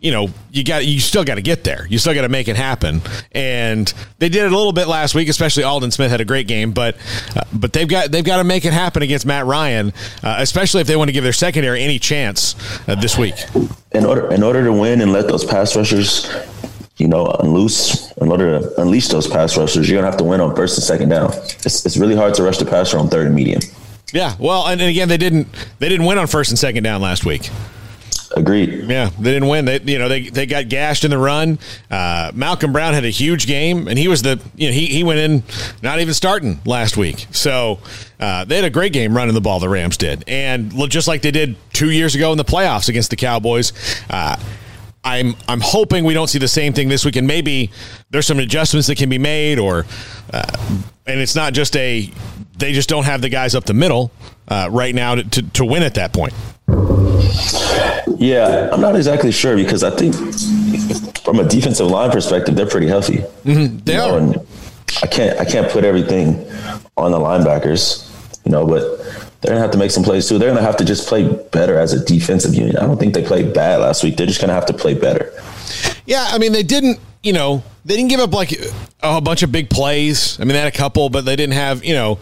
you 0.00 0.12
know, 0.12 0.28
you 0.52 0.62
got 0.62 0.86
you 0.86 1.00
still 1.00 1.24
got 1.24 1.34
to 1.36 1.42
get 1.42 1.64
there. 1.64 1.86
You 1.88 1.98
still 1.98 2.14
got 2.14 2.22
to 2.22 2.28
make 2.28 2.46
it 2.48 2.56
happen. 2.56 3.00
And 3.32 3.92
they 4.18 4.28
did 4.28 4.44
it 4.44 4.52
a 4.52 4.56
little 4.56 4.72
bit 4.72 4.86
last 4.86 5.14
week, 5.14 5.28
especially 5.28 5.64
Aldon 5.64 5.90
Smith 5.90 6.10
had 6.10 6.20
a 6.20 6.24
great 6.24 6.46
game, 6.46 6.72
but 6.72 6.96
uh, 7.36 7.42
but 7.52 7.72
they've 7.72 7.88
got 7.88 8.12
they've 8.12 8.24
got 8.24 8.36
to 8.36 8.44
make 8.44 8.64
it 8.64 8.72
happen 8.72 9.02
against 9.02 9.26
Matt 9.26 9.46
Ryan, 9.46 9.92
uh, 10.22 10.36
especially 10.38 10.80
if 10.80 10.86
they 10.86 10.96
want 10.96 11.08
to 11.08 11.12
give 11.12 11.24
their 11.24 11.32
secondary 11.32 11.82
any 11.82 11.98
chance 11.98 12.54
uh, 12.88 12.94
this 12.94 13.18
week. 13.18 13.34
In 13.92 14.04
order 14.04 14.32
in 14.32 14.42
order 14.42 14.64
to 14.64 14.72
win 14.72 15.00
and 15.00 15.12
let 15.12 15.26
those 15.26 15.44
pass 15.44 15.74
rushers 15.74 16.30
you 16.98 17.06
know, 17.06 17.26
unloose 17.26 18.10
in 18.16 18.30
order 18.30 18.58
to 18.58 18.80
unleash 18.80 19.08
those 19.08 19.28
pass 19.28 19.56
rushers, 19.56 19.88
you're 19.88 19.98
gonna 19.98 20.10
have 20.10 20.18
to 20.18 20.24
win 20.24 20.40
on 20.40 20.54
first 20.54 20.76
and 20.76 20.84
second 20.84 21.08
down. 21.08 21.32
It's, 21.32 21.86
it's 21.86 21.96
really 21.96 22.16
hard 22.16 22.34
to 22.34 22.42
rush 22.42 22.58
the 22.58 22.66
passer 22.66 22.98
on 22.98 23.08
third 23.08 23.26
and 23.26 23.36
medium. 23.36 23.60
Yeah, 24.12 24.34
well, 24.38 24.66
and, 24.66 24.80
and 24.80 24.90
again, 24.90 25.08
they 25.08 25.16
didn't 25.16 25.48
they 25.78 25.88
didn't 25.88 26.06
win 26.06 26.18
on 26.18 26.26
first 26.26 26.50
and 26.50 26.58
second 26.58 26.82
down 26.82 27.00
last 27.00 27.24
week. 27.24 27.50
Agreed. 28.36 28.88
Yeah, 28.88 29.10
they 29.18 29.32
didn't 29.32 29.48
win. 29.48 29.64
They 29.64 29.80
you 29.80 29.98
know 29.98 30.08
they, 30.08 30.28
they 30.28 30.46
got 30.46 30.68
gashed 30.68 31.04
in 31.04 31.10
the 31.10 31.18
run. 31.18 31.58
Uh, 31.90 32.30
Malcolm 32.34 32.72
Brown 32.72 32.94
had 32.94 33.04
a 33.04 33.10
huge 33.10 33.46
game, 33.46 33.88
and 33.88 33.98
he 33.98 34.08
was 34.08 34.22
the 34.22 34.40
you 34.56 34.68
know 34.68 34.74
he 34.74 34.86
he 34.86 35.04
went 35.04 35.18
in 35.20 35.42
not 35.82 36.00
even 36.00 36.14
starting 36.14 36.60
last 36.64 36.96
week. 36.96 37.26
So 37.30 37.78
uh, 38.20 38.44
they 38.44 38.56
had 38.56 38.64
a 38.64 38.70
great 38.70 38.92
game 38.92 39.16
running 39.16 39.34
the 39.34 39.40
ball. 39.40 39.60
The 39.60 39.68
Rams 39.68 39.96
did, 39.96 40.24
and 40.26 40.72
just 40.90 41.08
like 41.08 41.22
they 41.22 41.30
did 41.30 41.56
two 41.72 41.90
years 41.90 42.14
ago 42.14 42.32
in 42.32 42.38
the 42.38 42.44
playoffs 42.44 42.88
against 42.88 43.10
the 43.10 43.16
Cowboys. 43.16 43.72
Uh, 44.10 44.36
I'm 45.04 45.36
I'm 45.48 45.60
hoping 45.60 46.04
we 46.04 46.12
don't 46.12 46.28
see 46.28 46.38
the 46.38 46.48
same 46.48 46.72
thing 46.72 46.88
this 46.88 47.04
week, 47.04 47.16
and 47.16 47.26
maybe 47.26 47.70
there's 48.10 48.26
some 48.26 48.38
adjustments 48.40 48.88
that 48.88 48.98
can 48.98 49.08
be 49.08 49.18
made, 49.18 49.58
or 49.58 49.86
uh, 50.32 50.76
and 51.06 51.20
it's 51.20 51.34
not 51.34 51.54
just 51.54 51.76
a 51.76 52.12
they 52.58 52.72
just 52.72 52.88
don't 52.88 53.04
have 53.04 53.22
the 53.22 53.28
guys 53.28 53.54
up 53.54 53.64
the 53.64 53.74
middle 53.74 54.10
uh, 54.48 54.68
right 54.70 54.94
now 54.94 55.14
to, 55.14 55.22
to, 55.22 55.42
to 55.50 55.64
win 55.64 55.82
at 55.82 55.94
that 55.94 56.12
point. 56.12 56.34
Yeah, 58.18 58.70
I'm 58.72 58.80
not 58.80 58.96
exactly 58.96 59.30
sure 59.30 59.56
because 59.56 59.84
I 59.84 59.90
think 59.90 60.14
from 61.18 61.38
a 61.38 61.44
defensive 61.44 61.86
line 61.86 62.10
perspective, 62.10 62.56
they're 62.56 62.66
pretty 62.66 62.88
healthy. 62.88 63.18
Mm-hmm. 63.44 63.78
They 63.84 63.96
are. 63.96 64.18
And 64.18 64.36
I 65.02 65.06
can't 65.06 65.38
I 65.38 65.44
can't 65.44 65.70
put 65.70 65.84
everything 65.84 66.36
on 66.96 67.12
the 67.12 67.18
linebackers, 67.18 68.08
you 68.44 68.50
know, 68.50 68.66
but 68.66 68.82
they're 69.40 69.50
gonna 69.50 69.60
have 69.60 69.70
to 69.72 69.78
make 69.78 69.90
some 69.90 70.02
plays 70.02 70.28
too. 70.28 70.38
They're 70.38 70.48
gonna 70.48 70.66
have 70.66 70.76
to 70.78 70.84
just 70.84 71.08
play 71.08 71.28
better 71.52 71.78
as 71.78 71.92
a 71.92 72.04
defensive 72.04 72.54
unit. 72.54 72.76
I 72.76 72.86
don't 72.86 72.98
think 72.98 73.14
they 73.14 73.24
played 73.24 73.54
bad 73.54 73.80
last 73.80 74.02
week. 74.02 74.16
They're 74.16 74.26
just 74.26 74.40
gonna 74.40 74.54
have 74.54 74.66
to 74.66 74.74
play 74.74 74.94
better. 74.94 75.32
Yeah, 76.06 76.26
I 76.30 76.38
mean 76.38 76.52
they 76.52 76.62
didn't. 76.62 76.98
You 77.22 77.32
know, 77.32 77.64
they 77.84 77.96
didn't 77.96 78.10
give 78.10 78.20
up 78.20 78.32
like 78.32 78.54
a 79.02 79.20
bunch 79.20 79.42
of 79.42 79.50
big 79.50 79.70
plays. 79.70 80.38
I 80.40 80.44
mean, 80.44 80.54
they 80.54 80.60
had 80.60 80.72
a 80.72 80.76
couple, 80.76 81.10
but 81.10 81.24
they 81.24 81.36
didn't 81.36 81.54
have. 81.54 81.84
You 81.84 81.94
know 81.94 82.18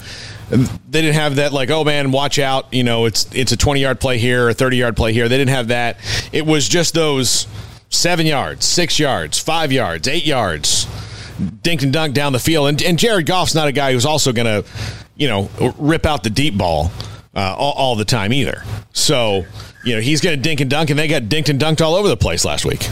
they 0.48 1.02
didn't 1.02 1.14
have 1.14 1.36
that 1.36 1.52
like, 1.52 1.70
oh 1.70 1.84
man, 1.84 2.12
watch 2.12 2.38
out. 2.38 2.72
You 2.72 2.84
know, 2.84 3.06
it's 3.06 3.32
it's 3.34 3.52
a 3.52 3.56
twenty 3.56 3.80
yard 3.80 4.00
play 4.00 4.18
here, 4.18 4.48
a 4.48 4.54
thirty 4.54 4.76
yard 4.76 4.96
play 4.96 5.12
here. 5.12 5.28
They 5.28 5.38
didn't 5.38 5.50
have 5.50 5.68
that. 5.68 5.98
It 6.32 6.46
was 6.46 6.68
just 6.68 6.94
those 6.94 7.46
seven 7.88 8.26
yards, 8.26 8.64
six 8.64 8.98
yards, 8.98 9.38
five 9.38 9.72
yards, 9.72 10.08
eight 10.08 10.26
yards, 10.26 10.86
dink 11.62 11.82
and 11.82 11.92
dunk 11.92 12.14
down 12.14 12.32
the 12.32 12.38
field. 12.38 12.68
And, 12.68 12.82
and 12.82 12.98
Jared 12.98 13.26
Goff's 13.26 13.54
not 13.54 13.68
a 13.68 13.72
guy 13.72 13.92
who's 13.92 14.06
also 14.06 14.32
going 14.32 14.46
to, 14.46 14.68
you 15.16 15.28
know, 15.28 15.50
rip 15.78 16.06
out 16.06 16.22
the 16.22 16.30
deep 16.30 16.56
ball 16.56 16.90
uh, 17.34 17.54
all, 17.56 17.72
all 17.72 17.96
the 17.96 18.04
time 18.04 18.32
either. 18.32 18.62
So, 18.92 19.44
you 19.84 19.94
know, 19.94 20.00
he's 20.00 20.20
going 20.20 20.36
to 20.36 20.42
dink 20.42 20.60
and 20.60 20.70
dunk, 20.70 20.90
and 20.90 20.98
they 20.98 21.08
got 21.08 21.22
dinked 21.22 21.48
and 21.48 21.60
dunked 21.60 21.80
all 21.80 21.94
over 21.94 22.08
the 22.08 22.16
place 22.16 22.44
last 22.44 22.64
week. 22.64 22.88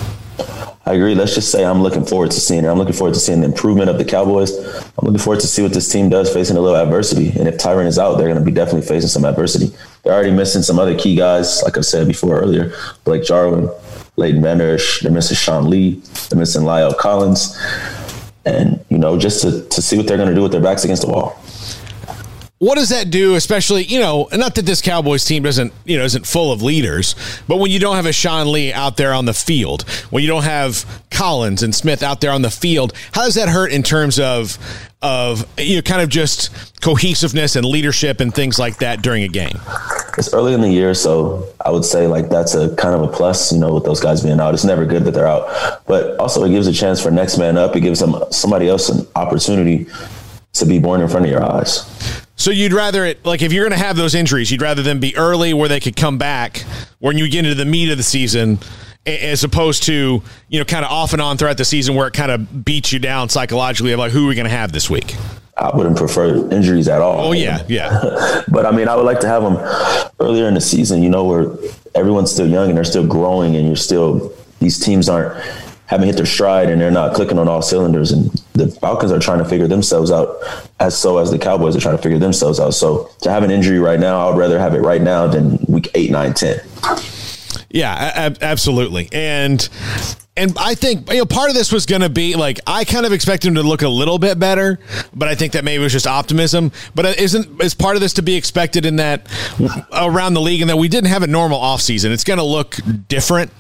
I 0.87 0.95
agree. 0.95 1.15
Let's 1.15 1.35
just 1.35 1.51
say 1.51 1.65
I'm 1.65 1.83
looking 1.83 2.05
forward 2.05 2.31
to 2.33 2.41
seeing 2.41 2.65
it. 2.65 2.69
I'm 2.69 2.77
looking 2.77 2.95
forward 2.95 3.15
to 3.15 3.21
seeing 3.21 3.41
the 3.41 3.47
improvement 3.47 3.89
of 3.89 3.97
the 3.97 4.05
Cowboys. 4.05 4.53
I'm 4.59 5.07
looking 5.07 5.19
forward 5.19 5.41
to 5.41 5.47
see 5.47 5.63
what 5.63 5.73
this 5.73 5.91
team 5.91 6.11
does 6.11 6.31
facing 6.31 6.59
a 6.59 6.61
little 6.61 6.77
adversity. 6.77 7.31
And 7.39 7.49
if 7.49 7.57
Tyron 7.57 7.87
is 7.87 7.99
out, 7.99 8.17
they're 8.17 8.29
going 8.29 8.39
to 8.39 8.45
be 8.45 8.53
definitely 8.53 8.87
facing 8.87 9.09
some 9.09 9.25
adversity. 9.25 9.75
They're 10.03 10.13
already 10.13 10.33
missing 10.33 10.61
some 10.61 10.79
other 10.79 10.97
key 10.97 11.17
guys, 11.17 11.63
like 11.63 11.79
I 11.79 11.81
said 11.81 12.07
before 12.07 12.39
earlier, 12.39 12.75
Blake 13.05 13.25
Jarwin, 13.25 13.71
Leighton 14.17 14.43
Vander 14.43 14.75
Esch. 14.75 15.01
They're 15.01 15.11
missing 15.11 15.37
Sean 15.37 15.71
Lee. 15.71 16.03
They're 16.29 16.39
missing 16.39 16.63
La'el 16.63 16.97
Collins. 16.97 17.59
And, 18.45 18.85
you 18.91 18.99
know, 18.99 19.19
just 19.19 19.41
to, 19.41 19.67
to 19.67 19.81
see 19.81 19.97
what 19.97 20.07
they're 20.07 20.19
going 20.19 20.29
to 20.29 20.35
do 20.35 20.43
with 20.43 20.53
their 20.53 20.61
backs 20.61 20.85
against 20.85 21.03
the 21.03 21.09
wall 21.09 21.41
what 22.59 22.77
does 22.77 22.91
that 22.91 23.11
do, 23.11 23.35
especially, 23.35 23.83
you 23.83 23.99
know, 23.99 24.29
not 24.33 24.55
that 24.55 24.65
this 24.65 24.81
Cowboys 24.81 25.25
team 25.25 25.43
doesn't, 25.43 25.73
you 25.85 25.99
know, 25.99 26.05
isn't 26.05 26.27
full 26.27 26.53
of 26.53 26.63
leaders, 26.63 27.15
but 27.49 27.57
when 27.57 27.71
you 27.71 27.79
don't 27.79 27.97
have 27.97 28.07
a 28.07 28.13
Sean 28.13 28.51
Lee 28.53 28.73
out 28.73 28.97
there 28.97 29.13
on 29.13 29.25
the 29.25 29.35
field, 29.35 29.83
when 30.11 30.23
you 30.23 30.29
don't 30.29 30.45
have 30.45 31.03
Collins 31.11 31.63
and 31.63 31.75
Smith 31.75 32.03
out 32.03 32.21
there 32.21 32.31
on 32.31 32.43
the 32.43 32.51
field, 32.51 32.93
how 33.13 33.25
does 33.25 33.35
that 33.35 33.49
hurt 33.49 33.73
in 33.73 33.83
terms 33.83 34.19
of 34.19 34.59
of 35.03 35.47
you 35.59 35.77
know 35.77 35.83
kind 35.83 36.01
of 36.01 36.09
just 36.09 36.81
cohesiveness 36.81 37.57
and 37.57 37.67
leadership 37.67 38.21
and 38.21 38.35
things 38.35 38.59
like 38.59 38.79
that 38.79 39.03
during 39.03 39.25
a 39.25 39.29
game? 39.29 39.61
It's 40.17 40.33
early 40.33 40.55
in 40.55 40.61
the 40.61 40.71
year, 40.71 40.95
so 40.95 41.47
I 41.67 41.71
would 41.71 41.85
say 41.85 42.07
like 42.07 42.29
that's 42.29 42.55
a 42.55 42.75
kind 42.77 42.95
of 42.95 43.03
a 43.03 43.09
plus, 43.09 43.53
you 43.53 43.59
know, 43.59 43.75
with 43.75 43.85
those 43.85 44.01
guys 44.01 44.23
being 44.23 44.39
out. 44.39 44.55
It's 44.55 44.65
never 44.65 44.87
good 44.87 45.05
that 45.05 45.11
they're 45.11 45.27
out. 45.27 45.85
But 45.87 46.17
also 46.19 46.45
it 46.45 46.51
gives 46.51 46.69
a 46.69 46.73
chance 46.73 47.03
for 47.03 47.11
next 47.11 47.37
man 47.37 47.59
up. 47.59 47.75
It 47.75 47.81
gives 47.81 47.99
them 47.99 48.15
somebody 48.31 48.69
else 48.69 48.89
an 48.89 49.07
opportunity 49.17 49.87
to 50.55 50.67
be 50.67 50.79
born 50.79 51.01
in 51.01 51.09
front 51.09 51.27
of 51.27 51.33
your 51.33 51.43
eyes. 51.43 52.24
So 52.37 52.51
you'd 52.51 52.73
rather 52.73 53.05
it 53.05 53.25
like 53.25 53.43
if 53.43 53.53
you're 53.53 53.69
going 53.69 53.79
to 53.79 53.85
have 53.85 53.97
those 53.97 54.15
injuries, 54.15 54.51
you'd 54.51 54.63
rather 54.63 54.83
them 54.83 55.01
be 55.01 55.17
early 55.17 55.55
where 55.55 55.69
they 55.69 55.81
could 55.81 55.97
come 55.97 56.19
back 56.19 56.59
when 56.99 57.17
you 57.17 57.29
get 57.29 57.45
into 57.45 57.55
the 57.55 57.65
meat 57.65 57.91
of 57.91 57.97
the 57.97 58.03
season, 58.03 58.59
as 59.07 59.45
opposed 59.45 59.85
to 59.85 60.23
you 60.49 60.59
know 60.59 60.65
kind 60.65 60.85
of 60.85 60.91
off 60.91 61.13
and 61.13 61.23
on 61.23 61.37
throughout 61.37 61.59
the 61.59 61.65
season 61.65 61.95
where 61.95 62.09
it 62.09 62.15
kind 62.15 62.33
of 62.33 62.65
beats 62.65 62.93
you 62.93 62.99
down 62.99 63.29
psychologically 63.29 63.93
of 63.93 63.99
like 63.99 64.11
who 64.11 64.27
are 64.27 64.29
we 64.29 64.35
going 64.35 64.47
to 64.47 64.51
have 64.51 64.73
this 64.73 64.91
week. 64.91 65.15
I 65.57 65.75
wouldn't 65.75 65.97
prefer 65.97 66.51
injuries 66.51 66.89
at 66.89 67.01
all. 67.01 67.29
Oh 67.29 67.33
yeah, 67.33 67.63
yeah. 67.69 68.43
but 68.49 68.67
I 68.67 68.73
mean, 68.73 68.89
I 68.89 68.97
would 68.97 69.07
like 69.07 69.21
to 69.21 69.29
have 69.29 69.43
them 69.45 69.57
earlier 70.19 70.49
in 70.49 70.55
the 70.55 70.61
season. 70.61 71.03
You 71.03 71.11
know, 71.11 71.25
where 71.25 71.53
everyone's 71.95 72.33
still 72.33 72.49
young 72.49 72.69
and 72.69 72.77
they're 72.77 72.85
still 72.85 73.07
growing, 73.07 73.55
and 73.55 73.67
you're 73.67 73.77
still 73.77 74.33
these 74.59 74.81
teams 74.81 75.09
aren't 75.09 75.37
haven't 75.95 76.09
hit 76.09 76.17
their 76.17 76.27
stride 76.27 76.71
and 76.71 76.81
they're 76.81 76.91
not 76.91 77.15
clicking 77.15 77.39
on 77.39 77.49
all 77.49 77.63
cylinders. 77.63 78.13
And 78.13 78.31
the 78.53 78.69
Falcons 78.69 79.13
are 79.13 79.19
trying 79.19 79.39
to 79.39 79.45
figure 79.45 79.69
themselves 79.69 80.11
out, 80.11 80.37
as 80.81 80.97
so 80.97 81.19
as 81.19 81.31
the 81.31 81.39
Cowboys 81.39 81.77
are 81.77 81.81
trying 81.81 81.97
to 81.97 82.03
figure 82.03 82.19
themselves 82.19 82.61
out. 82.61 82.73
So 82.73 83.11
to 83.23 83.31
have 83.31 83.43
an 83.43 83.51
injury 83.51 83.79
right 83.79 83.99
now, 83.99 84.29
I'd 84.29 84.37
rather 84.37 84.59
have 84.59 84.75
it 84.75 84.81
right 84.81 85.01
now 85.01 85.27
than 85.27 85.59
week 85.69 85.91
eight, 85.95 86.11
nine, 86.11 86.35
ten. 86.35 86.61
Yeah, 87.71 88.35
absolutely. 88.41 89.09
And 89.13 89.69
and 90.37 90.57
I 90.59 90.75
think 90.75 91.11
you 91.11 91.19
know 91.19 91.27
part 91.27 91.51
of 91.51 91.57
this 91.57 91.73
was 91.73 91.87
going 91.87 92.03
to 92.03 92.09
be 92.09 92.35
like 92.35 92.61
I 92.67 92.85
kind 92.85 93.07
of 93.07 93.13
expected 93.13 93.49
him 93.49 93.55
to 93.55 93.63
look 93.63 93.83
a 93.83 93.89
little 93.89 94.19
bit 94.19 94.39
better, 94.39 94.79
but 95.15 95.29
I 95.29 95.35
think 95.35 95.53
that 95.53 95.65
maybe 95.65 95.81
it 95.81 95.85
was 95.85 95.93
just 95.93 96.07
optimism. 96.07 96.73
But 96.95 97.19
isn't 97.19 97.63
is 97.63 97.75
part 97.75 97.97
of 97.97 98.03
this 98.03 98.15
to 98.15 98.23
be 98.23 98.37
expected 98.37 98.85
in 98.87 98.97
that 98.97 99.29
around 99.93 100.35
the 100.35 100.41
league 100.41 100.61
and 100.61 100.71
that 100.71 100.77
we 100.77 100.89
didn't 100.89 101.11
have 101.11 101.23
a 101.23 101.29
normal 101.29 101.61
offseason. 101.61 102.11
It's 102.11 102.25
going 102.25 102.39
to 102.39 102.45
look 102.45 102.77
different 103.09 103.53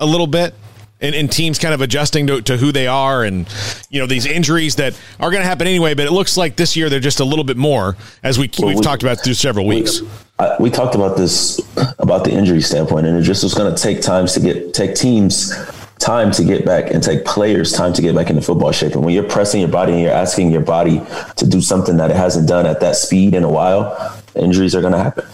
a 0.00 0.06
little 0.06 0.26
bit 0.26 0.54
and, 1.00 1.14
and, 1.14 1.30
teams 1.30 1.58
kind 1.58 1.74
of 1.74 1.80
adjusting 1.80 2.26
to, 2.26 2.40
to 2.42 2.56
who 2.56 2.72
they 2.72 2.86
are 2.86 3.24
and 3.24 3.48
you 3.90 4.00
know 4.00 4.06
these 4.06 4.26
injuries 4.26 4.76
that 4.76 4.98
are 5.20 5.30
going 5.30 5.42
to 5.42 5.48
happen 5.48 5.66
anyway 5.66 5.94
but 5.94 6.06
it 6.06 6.10
looks 6.10 6.36
like 6.36 6.56
this 6.56 6.76
year 6.76 6.88
they're 6.88 7.00
just 7.00 7.20
a 7.20 7.24
little 7.24 7.44
bit 7.44 7.56
more 7.56 7.96
as 8.22 8.38
we, 8.38 8.50
well, 8.58 8.68
we've 8.68 8.78
we, 8.78 8.82
talked 8.82 9.02
about 9.02 9.22
through 9.22 9.34
several 9.34 9.66
weeks. 9.66 10.00
We, 10.00 10.08
I, 10.38 10.56
we 10.58 10.70
talked 10.70 10.94
about 10.94 11.16
this 11.16 11.60
about 11.98 12.24
the 12.24 12.32
injury 12.32 12.62
standpoint 12.62 13.06
and 13.06 13.16
it 13.16 13.22
just 13.22 13.42
was 13.42 13.54
going 13.54 13.74
to 13.74 13.80
take 13.80 14.00
times 14.00 14.32
to 14.34 14.40
get 14.40 14.74
take 14.74 14.94
teams 14.94 15.52
time 15.98 16.30
to 16.30 16.44
get 16.44 16.64
back 16.64 16.90
and 16.90 17.02
take 17.02 17.24
players 17.24 17.72
time 17.72 17.92
to 17.92 18.00
get 18.00 18.14
back 18.14 18.30
into 18.30 18.40
football 18.40 18.70
shape. 18.70 18.92
And 18.92 19.04
when 19.04 19.14
you're 19.14 19.28
pressing 19.28 19.60
your 19.60 19.68
body 19.68 19.92
and 19.92 20.00
you're 20.00 20.12
asking 20.12 20.52
your 20.52 20.60
body 20.60 21.02
to 21.36 21.46
do 21.46 21.60
something 21.60 21.96
that 21.96 22.10
it 22.10 22.16
hasn't 22.16 22.48
done 22.48 22.66
at 22.66 22.80
that 22.80 22.94
speed 22.94 23.34
in 23.34 23.42
a 23.42 23.50
while 23.50 24.14
injuries 24.36 24.74
are 24.74 24.80
going 24.80 24.92
to 24.92 25.02
happen 25.02 25.26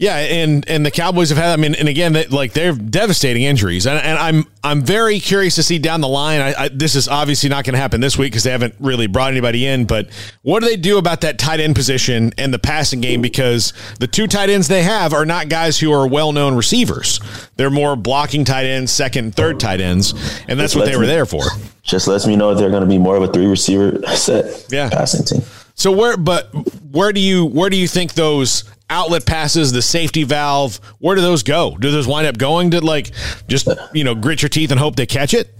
Yeah, 0.00 0.16
and 0.16 0.66
and 0.68 0.86
the 0.86 0.92
Cowboys 0.92 1.30
have 1.30 1.38
had. 1.38 1.50
I 1.52 1.56
mean, 1.60 1.74
and 1.74 1.88
again, 1.88 2.12
they, 2.12 2.24
like 2.28 2.52
they're 2.52 2.72
devastating 2.72 3.42
injuries, 3.42 3.84
and, 3.84 3.98
and 3.98 4.16
I'm 4.16 4.44
I'm 4.62 4.80
very 4.82 5.18
curious 5.18 5.56
to 5.56 5.64
see 5.64 5.80
down 5.80 6.00
the 6.00 6.06
line. 6.08 6.40
I, 6.40 6.54
I, 6.56 6.68
this 6.68 6.94
is 6.94 7.08
obviously 7.08 7.48
not 7.48 7.64
going 7.64 7.72
to 7.72 7.80
happen 7.80 8.00
this 8.00 8.16
week 8.16 8.30
because 8.30 8.44
they 8.44 8.52
haven't 8.52 8.76
really 8.78 9.08
brought 9.08 9.32
anybody 9.32 9.66
in. 9.66 9.86
But 9.86 10.08
what 10.42 10.60
do 10.62 10.68
they 10.68 10.76
do 10.76 10.98
about 10.98 11.22
that 11.22 11.36
tight 11.40 11.58
end 11.58 11.74
position 11.74 12.32
and 12.38 12.54
the 12.54 12.60
passing 12.60 13.00
game? 13.00 13.20
Because 13.20 13.72
the 13.98 14.06
two 14.06 14.28
tight 14.28 14.50
ends 14.50 14.68
they 14.68 14.84
have 14.84 15.12
are 15.12 15.26
not 15.26 15.48
guys 15.48 15.80
who 15.80 15.92
are 15.92 16.06
well 16.06 16.30
known 16.30 16.54
receivers. 16.54 17.18
They're 17.56 17.68
more 17.68 17.96
blocking 17.96 18.44
tight 18.44 18.66
ends, 18.66 18.92
second, 18.92 19.24
and 19.24 19.34
third 19.34 19.58
tight 19.58 19.80
ends, 19.80 20.14
and 20.46 20.60
that's 20.60 20.76
what 20.76 20.84
they 20.86 20.96
were 20.96 21.06
there 21.06 21.26
for. 21.26 21.42
Just 21.82 22.06
lets 22.06 22.24
me 22.24 22.36
know 22.36 22.54
they're 22.54 22.70
going 22.70 22.84
to 22.84 22.88
be 22.88 22.98
more 22.98 23.16
of 23.16 23.24
a 23.24 23.32
three 23.32 23.46
receiver 23.46 24.00
set 24.14 24.64
Yeah. 24.70 24.90
passing 24.90 25.24
team. 25.24 25.42
So 25.78 25.92
where, 25.92 26.16
but 26.16 26.50
where 26.90 27.12
do 27.12 27.20
you 27.20 27.46
where 27.46 27.70
do 27.70 27.76
you 27.76 27.86
think 27.86 28.14
those 28.14 28.64
outlet 28.90 29.24
passes, 29.24 29.70
the 29.70 29.80
safety 29.80 30.24
valve, 30.24 30.80
where 30.98 31.14
do 31.14 31.22
those 31.22 31.44
go? 31.44 31.76
Do 31.78 31.90
those 31.92 32.06
wind 32.08 32.26
up 32.26 32.36
going 32.36 32.72
to 32.72 32.84
like 32.84 33.12
just 33.46 33.68
you 33.94 34.02
know 34.02 34.14
grit 34.16 34.42
your 34.42 34.48
teeth 34.48 34.72
and 34.72 34.80
hope 34.80 34.96
they 34.96 35.06
catch 35.06 35.34
it? 35.34 35.54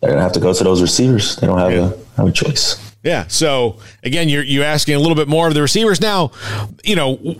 They're 0.00 0.14
to 0.14 0.20
have 0.22 0.32
to 0.32 0.40
go 0.40 0.52
to 0.54 0.64
those 0.64 0.80
receivers. 0.80 1.36
They 1.36 1.48
don't 1.48 1.58
have 1.58 1.72
Yeah. 1.72 1.90
a 1.90 2.16
have 2.16 2.28
a 2.28 2.32
choice. 2.32 2.76
Yeah. 3.02 3.26
So 3.26 3.78
again, 4.04 4.28
you're 4.28 4.44
you 4.44 4.62
asking 4.62 4.94
a 4.94 5.00
little 5.00 5.16
bit 5.16 5.26
more 5.28 5.48
of 5.48 5.54
the 5.54 5.62
receivers 5.62 6.00
now. 6.00 6.30
You 6.84 6.96
know. 6.96 7.36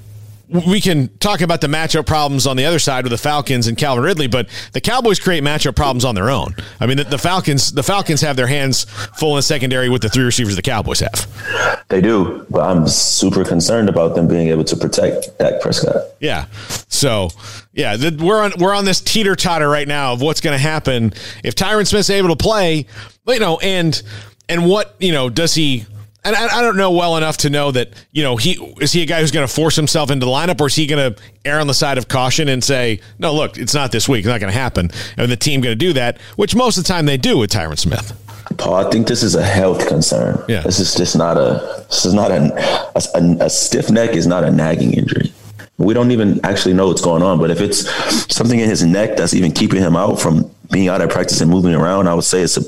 We 0.49 0.81
can 0.81 1.09
talk 1.19 1.43
about 1.43 1.61
the 1.61 1.67
matchup 1.67 2.07
problems 2.07 2.47
on 2.47 2.57
the 2.57 2.65
other 2.65 2.79
side 2.79 3.05
with 3.05 3.11
the 3.11 3.19
Falcons 3.19 3.67
and 3.67 3.77
Calvin 3.77 4.03
Ridley, 4.03 4.29
but 4.29 4.49
the 4.73 4.81
Cowboys 4.81 5.21
create 5.21 5.45
matchup 5.45 5.77
problems 5.77 6.07
on 6.07 6.15
their 6.15 6.31
own. 6.31 6.55
I 6.81 6.87
mean, 6.87 6.97
the, 6.97 7.05
the 7.05 7.19
Falcons, 7.19 7.71
the 7.73 7.83
Falcons 7.83 8.23
have 8.23 8.37
their 8.37 8.47
hands 8.47 8.85
full 8.85 9.33
in 9.33 9.37
the 9.37 9.43
secondary 9.43 9.91
with 9.91 10.01
the 10.01 10.09
three 10.09 10.25
receivers 10.25 10.57
the 10.57 10.63
Cowboys 10.63 11.01
have. 11.01 11.85
They 11.89 12.01
do, 12.01 12.47
but 12.49 12.61
I'm 12.61 12.89
super 12.89 13.45
concerned 13.45 13.89
about 13.91 14.15
them 14.15 14.27
being 14.27 14.49
able 14.49 14.65
to 14.65 14.77
protect 14.77 15.39
Dak 15.39 15.61
Prescott. 15.61 16.03
Yeah. 16.21 16.47
So, 16.89 17.29
yeah, 17.73 17.97
the, 17.97 18.17
we're 18.23 18.43
on 18.43 18.53
we're 18.59 18.75
on 18.75 18.85
this 18.87 19.01
teeter 19.01 19.37
totter 19.37 19.69
right 19.69 19.87
now 19.87 20.15
of 20.15 20.23
what's 20.23 20.41
going 20.41 20.57
to 20.57 20.63
happen 20.63 21.13
if 21.45 21.55
Tyron 21.55 21.87
Smith's 21.87 22.11
able 22.11 22.31
to 22.31 22.37
play. 22.37 22.87
You 23.27 23.39
know, 23.39 23.59
and 23.59 24.03
and 24.49 24.67
what 24.67 24.97
you 24.99 25.13
know 25.13 25.29
does 25.29 25.55
he? 25.55 25.85
And 26.29 26.37
I, 26.37 26.59
I 26.59 26.63
don't 26.63 26.77
know 26.77 26.91
well 26.91 27.17
enough 27.17 27.39
to 27.39 27.51
know 27.51 27.71
that 27.71 27.89
you 28.13 28.23
know 28.23 28.37
he 28.37 28.53
is 28.81 28.93
he 28.93 29.03
a 29.03 29.07
guy 29.07 29.21
who's 29.21 29.31
going 29.31 29.47
to 29.47 29.53
force 29.53 29.77
himself 29.77 30.11
into 30.11 30.27
the 30.27 30.31
lineup, 30.31 30.61
or 30.61 30.67
is 30.67 30.75
he 30.75 30.87
going 30.87 31.15
to 31.15 31.23
err 31.47 31.59
on 31.59 31.67
the 31.67 31.75
side 31.75 31.97
of 31.97 32.09
caution 32.09 32.49
and 32.49 32.63
say, 32.63 33.01
no, 33.19 33.33
look, 33.33 33.57
it's 33.57 33.73
not 33.73 33.93
this 33.93 34.09
week, 34.09 34.21
it's 34.21 34.29
not 34.29 34.41
going 34.41 34.53
to 34.53 34.59
happen, 34.59 34.91
and 35.17 35.33
the 35.33 35.37
team 35.37 35.63
going 35.63 35.73
to 35.73 35.87
do 35.87 35.95
that, 35.95 36.21
which 36.37 36.55
most 36.55 36.77
of 36.77 36.85
the 36.85 36.89
time 36.89 37.07
they 37.07 37.17
do 37.17 37.39
with 37.39 37.51
Tyron 37.51 37.79
Smith. 37.79 38.13
Paul, 38.59 38.87
I 38.87 38.91
think 38.91 39.07
this 39.07 39.23
is 39.23 39.35
a 39.35 39.43
health 39.43 39.89
concern. 39.89 40.43
Yeah. 40.49 40.63
This 40.63 40.81
is 40.81 40.95
just 40.95 41.17
not 41.17 41.37
a. 41.37 41.85
This 41.89 42.05
is 42.05 42.15
not 42.15 42.31
a, 42.31 42.93
a. 43.15 43.45
A 43.47 43.51
stiff 43.51 43.91
neck 43.91 44.11
is 44.11 44.27
not 44.27 44.45
a 44.45 44.51
nagging 44.51 44.93
injury. 44.93 45.33
We 45.77 45.95
don't 45.95 46.11
even 46.11 46.45
actually 46.45 46.75
know 46.75 46.89
what's 46.89 47.03
going 47.03 47.23
on. 47.23 47.39
But 47.39 47.51
if 47.51 47.61
it's 47.61 47.89
something 48.35 48.59
in 48.59 48.69
his 48.69 48.85
neck 48.85 49.17
that's 49.17 49.35
even 49.35 49.53
keeping 49.53 49.81
him 49.81 49.97
out 49.97 50.21
from 50.21 50.51
being 50.71 50.89
out 50.89 51.01
at 51.01 51.11
practice 51.11 51.41
and 51.41 51.51
moving 51.51 51.75
around, 51.75 52.09
I 52.09 52.15
would 52.15 52.25
say 52.25 52.43
it's 52.43 52.57
a. 52.57 52.61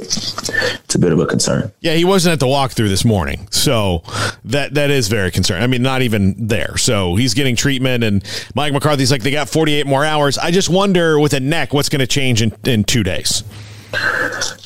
It's 0.85 0.95
a 0.95 0.99
bit 0.99 1.13
of 1.13 1.21
a 1.21 1.27
concern. 1.27 1.71
Yeah, 1.81 1.95
he 1.95 2.05
wasn't 2.05 2.33
at 2.33 2.41
the 2.41 2.47
walkthrough 2.47 2.89
this 2.89 3.05
morning, 3.05 3.47
so 3.53 4.03
that 4.45 4.75
that 4.75 4.91
is 4.91 5.07
very 5.09 5.31
concerning. 5.31 5.63
I 5.63 5.67
mean, 5.69 5.83
not 5.83 6.03
even 6.03 6.35
there. 6.49 6.77
So 6.77 7.15
he's 7.15 7.35
getting 7.35 7.55
treatment, 7.55 8.03
and 8.03 8.25
Mike 8.57 8.73
McCarthy's 8.73 9.13
like, 9.13 9.23
they 9.23 9.31
got 9.31 9.49
48 9.49 9.87
more 9.87 10.05
hours. 10.05 10.37
I 10.39 10.51
just 10.51 10.69
wonder 10.69 11.21
with 11.21 11.33
a 11.35 11.41
neck, 11.41 11.73
what's 11.73 11.89
going 11.89 12.01
to 12.01 12.07
change 12.09 12.43
in, 12.43 12.53
in 12.65 12.83
two 12.85 13.03
days. 13.05 13.45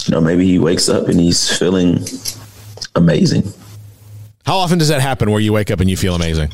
You 0.07 0.13
know, 0.13 0.21
maybe 0.21 0.47
he 0.47 0.59
wakes 0.59 0.89
up 0.89 1.09
and 1.09 1.21
he's 1.21 1.55
feeling 1.59 2.05
amazing. 2.95 3.43
How 4.47 4.57
often 4.57 4.79
does 4.79 4.89
that 4.89 5.01
happen 5.01 5.31
where 5.31 5.41
you 5.41 5.53
wake 5.53 5.71
up 5.71 5.81
and 5.81 5.89
you 5.91 5.97
feel 5.97 6.15
amazing? 6.15 6.51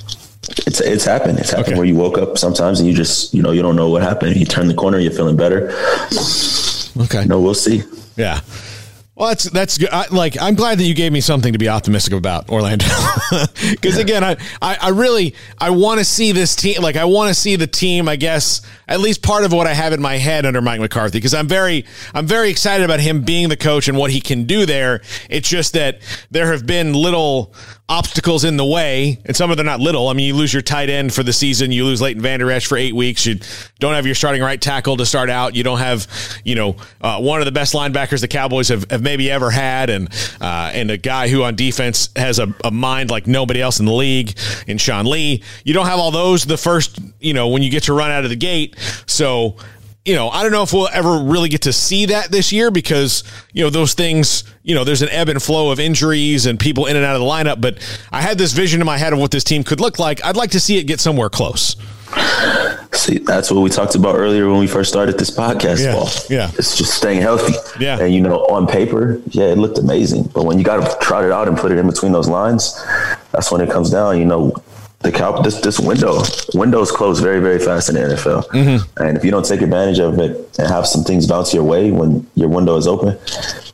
It's 0.66 0.80
it's 0.80 1.04
happened. 1.04 1.38
It's 1.38 1.50
happened 1.50 1.68
Okay. 1.68 1.76
where 1.76 1.84
you 1.86 1.94
woke 1.94 2.16
up 2.18 2.38
sometimes 2.38 2.80
and 2.80 2.88
you 2.88 2.94
just 2.94 3.34
you 3.34 3.42
know 3.42 3.50
you 3.52 3.62
don't 3.62 3.76
know 3.76 3.88
what 3.90 4.02
happened. 4.02 4.36
You 4.36 4.46
turn 4.46 4.66
the 4.68 4.74
corner, 4.74 4.98
you're 4.98 5.12
feeling 5.12 5.36
better. 5.36 5.68
Okay. 6.98 7.24
No, 7.24 7.40
we'll 7.40 7.55
see. 7.55 7.83
Yeah. 8.16 8.40
Well, 9.20 9.29
that's 9.29 9.44
that's 9.44 9.76
good. 9.76 9.90
I, 9.90 10.07
like 10.09 10.40
I'm 10.40 10.55
glad 10.55 10.79
that 10.79 10.85
you 10.85 10.94
gave 10.94 11.12
me 11.12 11.20
something 11.20 11.53
to 11.53 11.59
be 11.59 11.68
optimistic 11.68 12.14
about, 12.14 12.48
Orlando. 12.48 12.87
Because 13.70 13.98
again, 13.98 14.24
I, 14.24 14.37
I 14.62 14.79
I 14.81 14.88
really 14.90 15.35
I 15.59 15.70
want 15.70 15.98
to 15.98 16.05
see 16.05 16.33
this 16.33 16.57
team. 16.57 16.81
Like 16.81 16.96
I 16.96 17.05
want 17.05 17.29
to 17.29 17.35
see 17.35 17.57
the 17.57 17.66
team. 17.66 18.09
I 18.09 18.16
guess 18.16 18.62
at 18.88 19.00
least 19.00 19.22
part 19.22 19.44
of 19.44 19.53
what 19.53 19.66
I 19.66 19.74
have 19.74 19.92
in 19.92 20.00
my 20.00 20.16
head 20.16 20.46
under 20.46 20.62
Mike 20.62 20.81
McCarthy. 20.81 21.18
Because 21.18 21.35
I'm 21.35 21.48
very 21.48 21.85
I'm 22.14 22.26
very 22.26 22.48
excited 22.48 22.83
about 22.83 23.00
him 23.00 23.20
being 23.20 23.50
the 23.50 23.59
coach 23.59 23.88
and 23.88 23.98
what 23.98 24.11
he 24.11 24.22
can 24.22 24.44
do 24.44 24.64
there. 24.64 25.03
It's 25.29 25.48
just 25.48 25.74
that 25.74 26.00
there 26.31 26.50
have 26.50 26.66
been 26.66 26.94
little 26.94 27.55
obstacles 27.90 28.44
in 28.44 28.57
the 28.57 28.64
way, 28.64 29.18
and 29.24 29.37
some 29.37 29.50
of 29.50 29.57
them 29.57 29.66
are 29.66 29.70
not 29.70 29.81
little. 29.81 30.07
I 30.09 30.12
mean, 30.12 30.29
you 30.29 30.35
lose 30.35 30.53
your 30.53 30.62
tight 30.62 30.88
end 30.88 31.12
for 31.12 31.24
the 31.24 31.33
season, 31.33 31.72
you 31.72 31.85
lose 31.85 32.00
Leighton 32.00 32.22
Vander 32.22 32.50
Esch 32.50 32.66
for 32.66 32.79
eight 32.79 32.94
weeks. 32.94 33.26
You 33.26 33.40
don't 33.81 33.94
have 33.94 34.07
your 34.07 34.14
starting 34.14 34.40
right 34.40 34.61
tackle 34.61 34.96
to 34.96 35.05
start 35.05 35.29
out. 35.29 35.57
You 35.57 35.64
don't 35.64 35.81
have, 35.81 36.07
you 36.44 36.55
know, 36.55 36.76
uh, 37.00 37.20
one 37.20 37.40
of 37.40 37.46
the 37.46 37.53
best 37.53 37.74
linebackers 37.74 38.20
the 38.20 38.29
Cowboys 38.29 38.68
have, 38.68 38.88
have 38.90 39.03
maybe 39.03 39.29
ever 39.29 39.50
had, 39.50 39.90
and 39.90 40.09
uh, 40.40 40.70
and 40.72 40.90
a 40.90 40.96
guy 40.96 41.29
who 41.29 41.42
on 41.42 41.57
defense 41.57 42.11
has 42.14 42.38
a, 42.38 42.55
a 42.62 42.70
mind 42.70 43.11
like 43.11 43.26
nobody 43.26 43.61
else 43.61 43.81
in 43.81 43.87
the 43.87 43.92
league 43.92 44.38
in 44.68 44.79
Sean 44.79 45.07
Lee. 45.07 45.42
You 45.64 45.74
don't 45.74 45.87
have 45.87 45.98
all 45.98 46.12
those 46.12 46.44
the 46.44 46.57
first, 46.57 47.00
you 47.18 47.35
know, 47.35 47.48
when 47.48 47.64
you 47.64 47.70
get 47.70 47.83
to 47.85 47.92
run 47.92 48.12
out 48.12 48.22
of 48.22 48.31
the 48.31 48.37
gate. 48.37 48.76
So 49.07 49.57
you 50.04 50.14
know, 50.14 50.30
I 50.30 50.42
don't 50.42 50.52
know 50.52 50.62
if 50.62 50.72
we'll 50.72 50.88
ever 50.88 51.18
really 51.18 51.50
get 51.50 51.62
to 51.62 51.72
see 51.72 52.06
that 52.06 52.30
this 52.30 52.52
year 52.52 52.70
because, 52.70 53.22
you 53.52 53.62
know, 53.62 53.70
those 53.70 53.92
things, 53.92 54.44
you 54.62 54.74
know, 54.74 54.82
there's 54.82 55.02
an 55.02 55.10
ebb 55.10 55.28
and 55.28 55.42
flow 55.42 55.70
of 55.70 55.78
injuries 55.78 56.46
and 56.46 56.58
people 56.58 56.86
in 56.86 56.96
and 56.96 57.04
out 57.04 57.16
of 57.16 57.20
the 57.20 57.26
lineup. 57.26 57.60
But 57.60 57.78
I 58.10 58.22
had 58.22 58.38
this 58.38 58.52
vision 58.52 58.80
in 58.80 58.86
my 58.86 58.96
head 58.96 59.12
of 59.12 59.18
what 59.18 59.30
this 59.30 59.44
team 59.44 59.62
could 59.62 59.80
look 59.80 59.98
like. 59.98 60.24
I'd 60.24 60.36
like 60.36 60.52
to 60.52 60.60
see 60.60 60.78
it 60.78 60.84
get 60.84 61.00
somewhere 61.00 61.28
close. 61.28 61.76
See, 62.92 63.18
that's 63.18 63.50
what 63.50 63.60
we 63.60 63.70
talked 63.70 63.94
about 63.94 64.16
earlier 64.16 64.50
when 64.50 64.58
we 64.58 64.66
first 64.66 64.90
started 64.90 65.18
this 65.18 65.30
podcast. 65.30 66.28
Yeah, 66.28 66.36
yeah. 66.36 66.50
it's 66.58 66.76
just 66.76 66.94
staying 66.94 67.20
healthy. 67.20 67.54
Yeah. 67.78 68.00
and 68.00 68.12
you 68.12 68.20
know, 68.20 68.46
on 68.46 68.66
paper, 68.66 69.20
yeah, 69.28 69.44
it 69.44 69.58
looked 69.58 69.78
amazing. 69.78 70.24
But 70.34 70.44
when 70.44 70.58
you 70.58 70.64
got 70.64 70.84
to 70.84 71.04
trot 71.04 71.24
it 71.24 71.30
out 71.30 71.46
and 71.46 71.56
put 71.56 71.72
it 71.72 71.78
in 71.78 71.86
between 71.86 72.12
those 72.12 72.28
lines, 72.28 72.82
that's 73.32 73.52
when 73.52 73.60
it 73.60 73.70
comes 73.70 73.90
down. 73.90 74.18
You 74.18 74.24
know, 74.24 74.52
the 75.00 75.10
cow 75.10 75.40
this 75.40 75.60
this 75.60 75.80
window 75.80 76.22
windows 76.54 76.92
close 76.92 77.20
very 77.20 77.40
very 77.40 77.58
fast 77.58 77.88
in 77.88 77.94
the 77.94 78.00
NFL, 78.02 78.46
Mm-hmm. 78.48 79.02
and 79.02 79.16
if 79.16 79.24
you 79.24 79.30
don't 79.30 79.44
take 79.46 79.62
advantage 79.62 79.98
of 79.98 80.18
it 80.18 80.58
and 80.58 80.68
have 80.68 80.86
some 80.86 81.04
things 81.04 81.26
bounce 81.26 81.54
your 81.54 81.64
way 81.64 81.90
when 81.90 82.26
your 82.34 82.48
window 82.48 82.76
is 82.76 82.86
open, 82.86 83.16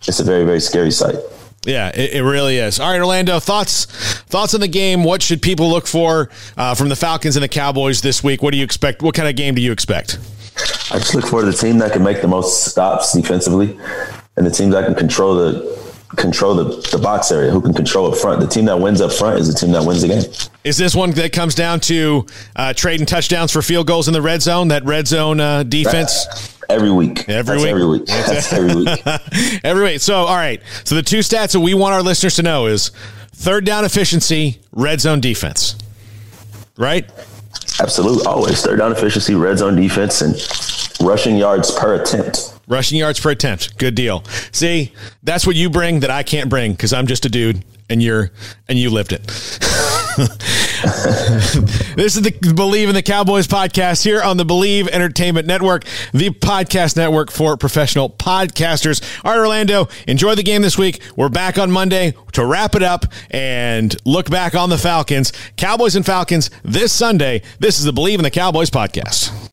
it's 0.07 0.21
a 0.21 0.25
very 0.25 0.45
very 0.45 0.61
scary 0.61 0.91
sight. 0.91 1.17
Yeah, 1.65 1.89
it, 1.89 2.13
it 2.15 2.23
really 2.23 2.59
is. 2.59 2.79
All 2.79 2.89
right, 2.93 3.01
Orlando, 3.01 3.41
thoughts 3.41 3.87
thoughts 4.29 4.55
on 4.55 4.61
the 4.61 4.69
game? 4.69 5.03
What 5.03 5.21
should 5.21 5.43
people 5.43 5.69
look 5.69 5.89
for 5.89 6.31
uh, 6.57 6.77
from 6.77 6.89
the 6.91 6.97
Falcons 6.97 7.35
and 7.35 7.43
the 7.43 7.49
Cowboys 7.49 8.03
this 8.03 8.23
week? 8.23 8.41
What 8.41 8.53
do 8.53 8.59
you 8.59 8.65
expect? 8.65 9.03
What 9.03 9.17
kind 9.17 9.29
of 9.29 9.35
game 9.35 9.57
do 9.57 9.61
you 9.63 9.73
expect? 9.73 10.19
I 10.93 10.99
just 10.99 11.15
look 11.15 11.27
for 11.27 11.43
the 11.43 11.53
team 11.53 11.79
that 11.79 11.93
can 11.93 12.05
make 12.05 12.23
the 12.23 12.29
most 12.29 12.65
stops 12.67 13.13
defensively, 13.15 13.77
and 14.37 14.47
the 14.47 14.51
team 14.51 14.71
that 14.71 14.87
can 14.87 14.95
control 14.95 15.35
the 15.35 15.76
control 16.15 16.55
the, 16.55 16.65
the 16.93 16.99
box 16.99 17.33
area, 17.33 17.51
who 17.51 17.61
can 17.61 17.75
control 17.75 18.13
up 18.13 18.19
front. 18.19 18.41
The 18.41 18.47
team 18.47 18.67
that 18.67 18.79
wins 18.79 19.01
up 19.01 19.13
front 19.13 19.41
is 19.41 19.53
the 19.53 19.59
team 19.59 19.73
that 19.73 19.85
wins 19.85 20.03
the 20.03 20.09
game. 20.09 20.23
Is 20.63 20.77
this 20.77 20.95
one 20.95 21.11
that 21.13 21.33
comes 21.33 21.55
down 21.55 21.81
to 21.81 22.27
uh, 22.55 22.73
trading 22.73 23.07
touchdowns 23.07 23.51
for 23.51 23.63
field 23.63 23.87
goals 23.87 24.07
in 24.07 24.15
the 24.15 24.23
red 24.23 24.43
zone? 24.43 24.69
That 24.69 24.85
red 24.85 25.09
zone 25.09 25.41
uh, 25.41 25.65
defense. 25.65 26.55
Every 26.69 26.91
week. 26.91 27.29
Every 27.29 27.59
That's 27.59 27.63
week. 27.63 27.71
Every 27.71 27.87
week. 27.87 28.07
That's 28.07 28.53
every 28.53 28.75
week. 28.75 29.63
Every 29.65 29.85
week. 29.85 30.01
So, 30.01 30.17
all 30.17 30.37
right. 30.37 30.61
So 30.85 30.95
the 30.95 31.03
two 31.03 31.19
stats 31.19 31.53
that 31.53 31.61
we 31.61 31.75
want 31.75 31.95
our 31.95 32.03
listeners 32.03 32.37
to 32.37 32.43
know 32.43 32.67
is 32.67 32.91
third 33.33 33.65
down 33.65 33.85
efficiency, 33.85 34.59
red 34.73 35.01
zone 35.01 35.21
defense. 35.21 35.77
Right? 36.77 37.09
Absolutely. 37.81 38.27
Always. 38.27 38.63
Third 38.63 38.79
down 38.79 38.93
efficiency, 38.93 39.35
red 39.35 39.59
zone 39.59 39.77
defense, 39.77 40.21
and 40.23 40.35
rushing 41.07 41.37
yards 41.37 41.71
per 41.71 41.95
attempt. 41.95 42.59
Rushing 42.67 42.99
yards 42.99 43.21
per 43.21 43.31
attempt. 43.31 43.79
Good 43.79 43.95
deal. 43.95 44.25
See, 44.51 44.93
that's 45.23 45.47
what 45.47 45.55
you 45.55 45.71
bring 45.71 46.01
that 46.01 46.11
I 46.11 46.25
can't 46.25 46.51
bring 46.51 46.73
because 46.73 46.93
I'm 46.93 47.07
just 47.07 47.25
a 47.25 47.29
dude 47.29 47.65
and 47.89 48.03
you're 48.03 48.33
and 48.69 48.77
you 48.79 48.91
lived 48.91 49.13
it. 49.13 49.23
this 51.95 52.17
is 52.17 52.23
the 52.23 52.53
Believe 52.55 52.89
in 52.89 52.95
the 52.95 53.03
Cowboys 53.03 53.47
podcast 53.47 54.03
here 54.03 54.21
on 54.21 54.37
the 54.37 54.45
Believe 54.45 54.89
Entertainment 54.89 55.47
Network, 55.47 55.85
the 56.13 56.31
podcast 56.31 56.97
network 56.97 57.31
for 57.31 57.57
professional 57.57 58.11
podcasters. 58.11 59.01
All 59.25 59.33
right, 59.33 59.39
Orlando, 59.39 59.89
enjoy 60.09 60.35
the 60.35 60.43
game 60.43 60.63
this 60.63 60.77
week. 60.77 61.01
We're 61.15 61.29
back 61.29 61.59
on 61.59 61.71
Monday 61.71 62.15
to 62.33 62.45
wrap 62.45 62.75
it 62.75 62.83
up 62.83 63.07
and 63.31 63.95
look 64.05 64.29
back 64.29 64.57
on 64.57 64.71
the 64.71 64.79
Falcons. 64.79 65.33
Cowboys 65.57 65.95
and 65.95 66.05
Falcons 66.05 66.51
this 66.65 66.93
Sunday. 66.93 67.43
This 67.61 67.79
is 67.79 67.85
the 67.85 67.93
Believe 67.93 68.19
in 68.19 68.25
the 68.25 68.31
Cowboys 68.31 68.71
podcast. 68.71 69.53